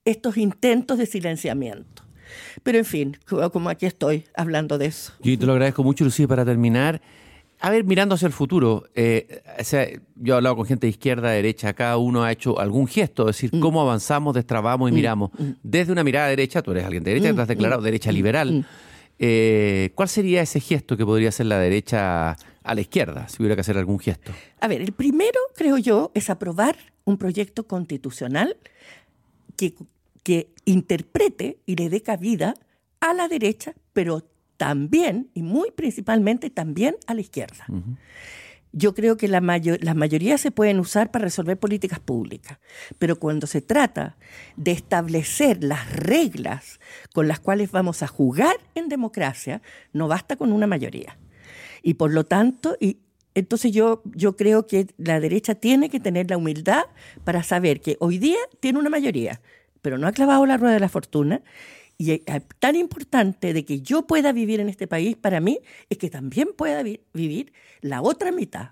estos 0.04 0.36
intentos 0.36 0.98
de 0.98 1.06
silenciamiento. 1.06 2.04
Pero 2.62 2.78
en 2.78 2.84
fin, 2.84 3.18
como 3.52 3.68
aquí 3.68 3.86
estoy 3.86 4.24
hablando 4.34 4.78
de 4.78 4.86
eso. 4.86 5.12
Yo 5.20 5.38
te 5.38 5.46
lo 5.46 5.52
agradezco 5.52 5.82
mucho, 5.82 6.04
Lucía, 6.04 6.26
para 6.28 6.44
terminar. 6.44 7.00
A 7.64 7.70
ver, 7.70 7.84
mirando 7.84 8.14
hacia 8.14 8.26
el 8.26 8.34
futuro, 8.34 8.84
eh, 8.94 9.42
o 9.58 9.64
sea, 9.64 9.88
yo 10.16 10.34
he 10.34 10.36
hablado 10.36 10.54
con 10.54 10.66
gente 10.66 10.86
de 10.86 10.90
izquierda, 10.90 11.30
derecha, 11.30 11.72
cada 11.72 11.96
uno 11.96 12.22
ha 12.22 12.30
hecho 12.30 12.60
algún 12.60 12.86
gesto, 12.86 13.22
es 13.30 13.36
decir, 13.36 13.56
mm. 13.56 13.60
cómo 13.60 13.80
avanzamos, 13.80 14.34
destrabamos 14.34 14.90
y 14.90 14.92
mm, 14.92 14.94
miramos. 14.94 15.30
Mm. 15.32 15.50
Desde 15.62 15.90
una 15.90 16.04
mirada 16.04 16.28
derecha, 16.28 16.60
tú 16.60 16.72
eres 16.72 16.84
alguien 16.84 17.02
de 17.02 17.14
derecha, 17.14 17.34
te 17.34 17.40
has 17.40 17.48
declarado 17.48 17.80
derecha 17.80 18.12
liberal. 18.12 18.66
Eh, 19.18 19.92
¿Cuál 19.94 20.10
sería 20.10 20.42
ese 20.42 20.60
gesto 20.60 20.94
que 20.98 21.06
podría 21.06 21.30
hacer 21.30 21.46
la 21.46 21.58
derecha 21.58 22.32
a 22.32 22.74
la 22.74 22.80
izquierda, 22.82 23.28
si 23.28 23.40
hubiera 23.40 23.54
que 23.54 23.62
hacer 23.62 23.78
algún 23.78 23.98
gesto? 23.98 24.30
A 24.60 24.68
ver, 24.68 24.82
el 24.82 24.92
primero, 24.92 25.40
creo 25.56 25.78
yo, 25.78 26.10
es 26.12 26.28
aprobar 26.28 26.76
un 27.04 27.16
proyecto 27.16 27.66
constitucional 27.66 28.58
que, 29.56 29.72
que 30.22 30.50
interprete 30.66 31.56
y 31.64 31.76
le 31.76 31.88
dé 31.88 32.02
cabida 32.02 32.56
a 33.00 33.14
la 33.14 33.26
derecha, 33.26 33.72
pero 33.94 34.22
también, 34.56 35.30
y 35.34 35.42
muy 35.42 35.70
principalmente 35.70 36.50
también 36.50 36.96
a 37.06 37.14
la 37.14 37.20
izquierda. 37.20 37.66
Yo 38.72 38.92
creo 38.92 39.16
que 39.16 39.28
la 39.28 39.40
las 39.40 39.96
mayorías 39.96 40.40
se 40.40 40.50
pueden 40.50 40.80
usar 40.80 41.12
para 41.12 41.24
resolver 41.24 41.56
políticas 41.56 42.00
públicas, 42.00 42.58
pero 42.98 43.20
cuando 43.20 43.46
se 43.46 43.62
trata 43.62 44.16
de 44.56 44.72
establecer 44.72 45.62
las 45.62 45.92
reglas 45.92 46.80
con 47.12 47.28
las 47.28 47.38
cuales 47.38 47.70
vamos 47.70 48.02
a 48.02 48.08
jugar 48.08 48.56
en 48.74 48.88
democracia, 48.88 49.62
no 49.92 50.08
basta 50.08 50.34
con 50.34 50.52
una 50.52 50.66
mayoría. 50.66 51.16
Y 51.82 51.94
por 51.94 52.12
lo 52.12 52.24
tanto, 52.24 52.76
y 52.80 52.98
entonces 53.34 53.72
yo, 53.72 54.02
yo 54.06 54.36
creo 54.36 54.66
que 54.66 54.88
la 54.96 55.20
derecha 55.20 55.54
tiene 55.54 55.88
que 55.88 56.00
tener 56.00 56.30
la 56.30 56.36
humildad 56.36 56.84
para 57.24 57.42
saber 57.42 57.80
que 57.80 57.96
hoy 58.00 58.18
día 58.18 58.38
tiene 58.60 58.78
una 58.78 58.90
mayoría, 58.90 59.40
pero 59.82 59.98
no 59.98 60.06
ha 60.06 60.12
clavado 60.12 60.46
la 60.46 60.56
rueda 60.56 60.74
de 60.74 60.80
la 60.80 60.88
fortuna 60.88 61.42
y 61.96 62.10
eh, 62.12 62.22
tan 62.58 62.76
importante 62.76 63.52
de 63.52 63.64
que 63.64 63.80
yo 63.80 64.06
pueda 64.06 64.32
vivir 64.32 64.60
en 64.60 64.68
este 64.68 64.86
país 64.86 65.16
para 65.16 65.40
mí 65.40 65.60
es 65.88 65.98
que 65.98 66.10
también 66.10 66.48
pueda 66.56 66.82
vivir 66.82 67.52
la 67.80 68.02
otra 68.02 68.32
mitad, 68.32 68.70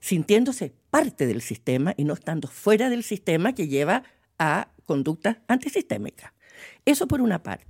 sintiéndose 0.00 0.74
parte 0.90 1.26
del 1.26 1.42
sistema 1.42 1.94
y 1.96 2.04
no 2.04 2.14
estando 2.14 2.48
fuera 2.48 2.90
del 2.90 3.02
sistema 3.02 3.54
que 3.54 3.68
lleva 3.68 4.04
a 4.38 4.70
conductas 4.84 5.38
antisistémicas. 5.48 6.32
Eso 6.84 7.06
por 7.06 7.20
una 7.20 7.42
parte. 7.42 7.66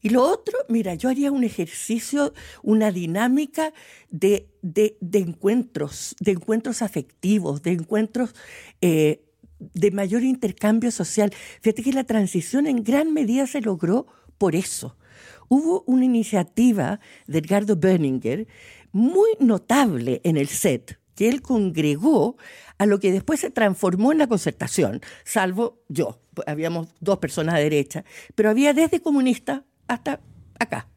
Y 0.00 0.10
lo 0.10 0.22
otro, 0.22 0.56
mira, 0.68 0.94
yo 0.94 1.08
haría 1.08 1.32
un 1.32 1.44
ejercicio, 1.44 2.32
una 2.62 2.92
dinámica 2.92 3.72
de, 4.10 4.48
de, 4.62 4.96
encuentros, 5.18 6.14
de 6.20 6.32
encuentros 6.32 6.82
afectivos, 6.82 7.62
de 7.62 7.72
encuentros 7.72 8.34
eh, 8.80 9.24
de 9.58 9.90
mayor 9.90 10.22
intercambio 10.22 10.90
social. 10.92 11.32
Fíjate 11.60 11.82
que 11.82 11.92
la 11.92 12.04
transición 12.04 12.66
en 12.66 12.84
gran 12.84 13.12
medida 13.12 13.46
se 13.46 13.60
logró 13.60 14.06
por 14.38 14.54
eso. 14.54 14.96
Hubo 15.48 15.82
una 15.86 16.04
iniciativa 16.04 17.00
de 17.26 17.38
Edgardo 17.38 17.76
Berninger 17.76 18.46
muy 18.92 19.30
notable 19.40 20.20
en 20.24 20.36
el 20.36 20.48
SET, 20.48 20.98
que 21.14 21.28
él 21.28 21.42
congregó 21.42 22.36
a 22.78 22.86
lo 22.86 23.00
que 23.00 23.10
después 23.10 23.40
se 23.40 23.50
transformó 23.50 24.12
en 24.12 24.18
la 24.18 24.28
concertación, 24.28 25.00
salvo 25.24 25.82
yo. 25.88 26.20
Habíamos 26.46 26.88
dos 27.00 27.18
personas 27.18 27.56
a 27.56 27.58
derecha, 27.58 28.04
pero 28.34 28.50
había 28.50 28.72
desde 28.72 29.02
comunistas 29.02 29.62
hasta 29.88 30.20
acá. 30.58 30.88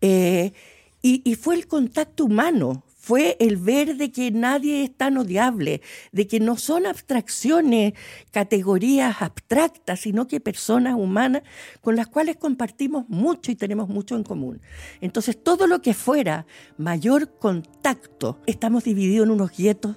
Eh, 0.00 0.52
y, 1.06 1.34
fue 1.34 1.54
el 1.54 1.66
contacto 1.66 2.24
humano, 2.24 2.82
fue 3.04 3.36
el 3.38 3.58
ver 3.58 3.98
de 3.98 4.10
que 4.10 4.30
nadie 4.30 4.82
es 4.82 4.96
tan 4.96 5.18
odiable, 5.18 5.82
de 6.12 6.26
que 6.26 6.40
no 6.40 6.56
son 6.56 6.86
abstracciones, 6.86 7.92
categorías 8.30 9.20
abstractas, 9.20 10.00
sino 10.00 10.26
que 10.26 10.40
personas 10.40 10.94
humanas 10.94 11.42
con 11.82 11.96
las 11.96 12.06
cuales 12.06 12.36
compartimos 12.36 13.06
mucho 13.10 13.52
y 13.52 13.56
tenemos 13.56 13.90
mucho 13.90 14.16
en 14.16 14.22
común. 14.22 14.62
Entonces, 15.02 15.36
todo 15.36 15.66
lo 15.66 15.82
que 15.82 15.92
fuera 15.92 16.46
mayor 16.78 17.38
contacto, 17.38 18.40
estamos 18.46 18.84
divididos 18.84 19.26
en 19.26 19.32
unos 19.32 19.54
guetos 19.54 19.96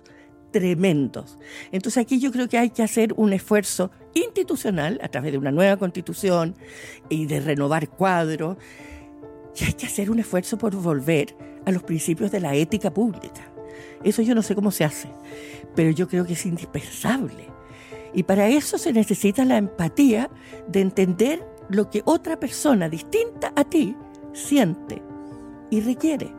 tremendos. 0.51 1.37
Entonces 1.71 2.01
aquí 2.01 2.19
yo 2.19 2.33
creo 2.33 2.49
que 2.49 2.57
hay 2.57 2.71
que 2.71 2.83
hacer 2.83 3.13
un 3.15 3.31
esfuerzo 3.31 3.89
institucional 4.15 4.99
a 5.01 5.07
través 5.07 5.31
de 5.31 5.37
una 5.37 5.51
nueva 5.51 5.77
constitución 5.77 6.55
y 7.07 7.25
de 7.25 7.39
renovar 7.39 7.87
cuadros. 7.87 8.57
Y 9.55 9.63
hay 9.63 9.73
que 9.73 9.85
hacer 9.85 10.11
un 10.11 10.19
esfuerzo 10.19 10.57
por 10.57 10.75
volver 10.75 11.35
a 11.67 11.71
los 11.71 11.83
principios 11.83 12.31
de 12.31 12.39
la 12.39 12.55
ética 12.55 12.93
pública. 12.93 13.51
Eso 14.01 14.21
yo 14.21 14.33
no 14.33 14.41
sé 14.41 14.55
cómo 14.55 14.71
se 14.71 14.85
hace, 14.85 15.09
pero 15.75 15.91
yo 15.91 16.07
creo 16.07 16.25
que 16.25 16.31
es 16.33 16.45
indispensable. 16.45 17.49
Y 18.13 18.23
para 18.23 18.47
eso 18.47 18.77
se 18.77 18.93
necesita 18.93 19.43
la 19.43 19.57
empatía 19.57 20.31
de 20.69 20.79
entender 20.79 21.45
lo 21.69 21.89
que 21.89 22.03
otra 22.05 22.39
persona 22.39 22.87
distinta 22.87 23.51
a 23.53 23.65
ti 23.65 23.97
siente 24.33 25.03
y 25.69 25.81
requiere. 25.81 26.33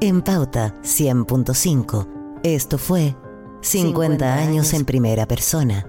En 0.00 0.22
Pauta 0.22 0.72
100.5, 0.82 2.40
esto 2.44 2.78
fue 2.78 3.16
50, 3.60 4.36
años 4.36 4.72
en 4.72 4.84
primera 4.84 5.26
persona. 5.26 5.84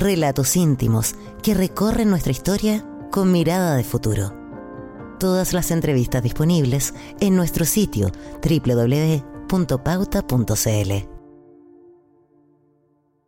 Relatos 0.00 0.56
íntimos 0.56 1.14
que 1.44 1.54
recorren 1.54 2.10
nuestra 2.10 2.32
historia 2.32 2.84
con 3.12 3.30
mirada 3.30 3.76
de 3.76 3.84
futuro 3.84 4.41
todas 5.22 5.52
las 5.52 5.70
entrevistas 5.70 6.20
disponibles 6.20 6.94
en 7.20 7.36
nuestro 7.36 7.64
sitio 7.64 8.10
www.pauta.cl. 8.42 11.21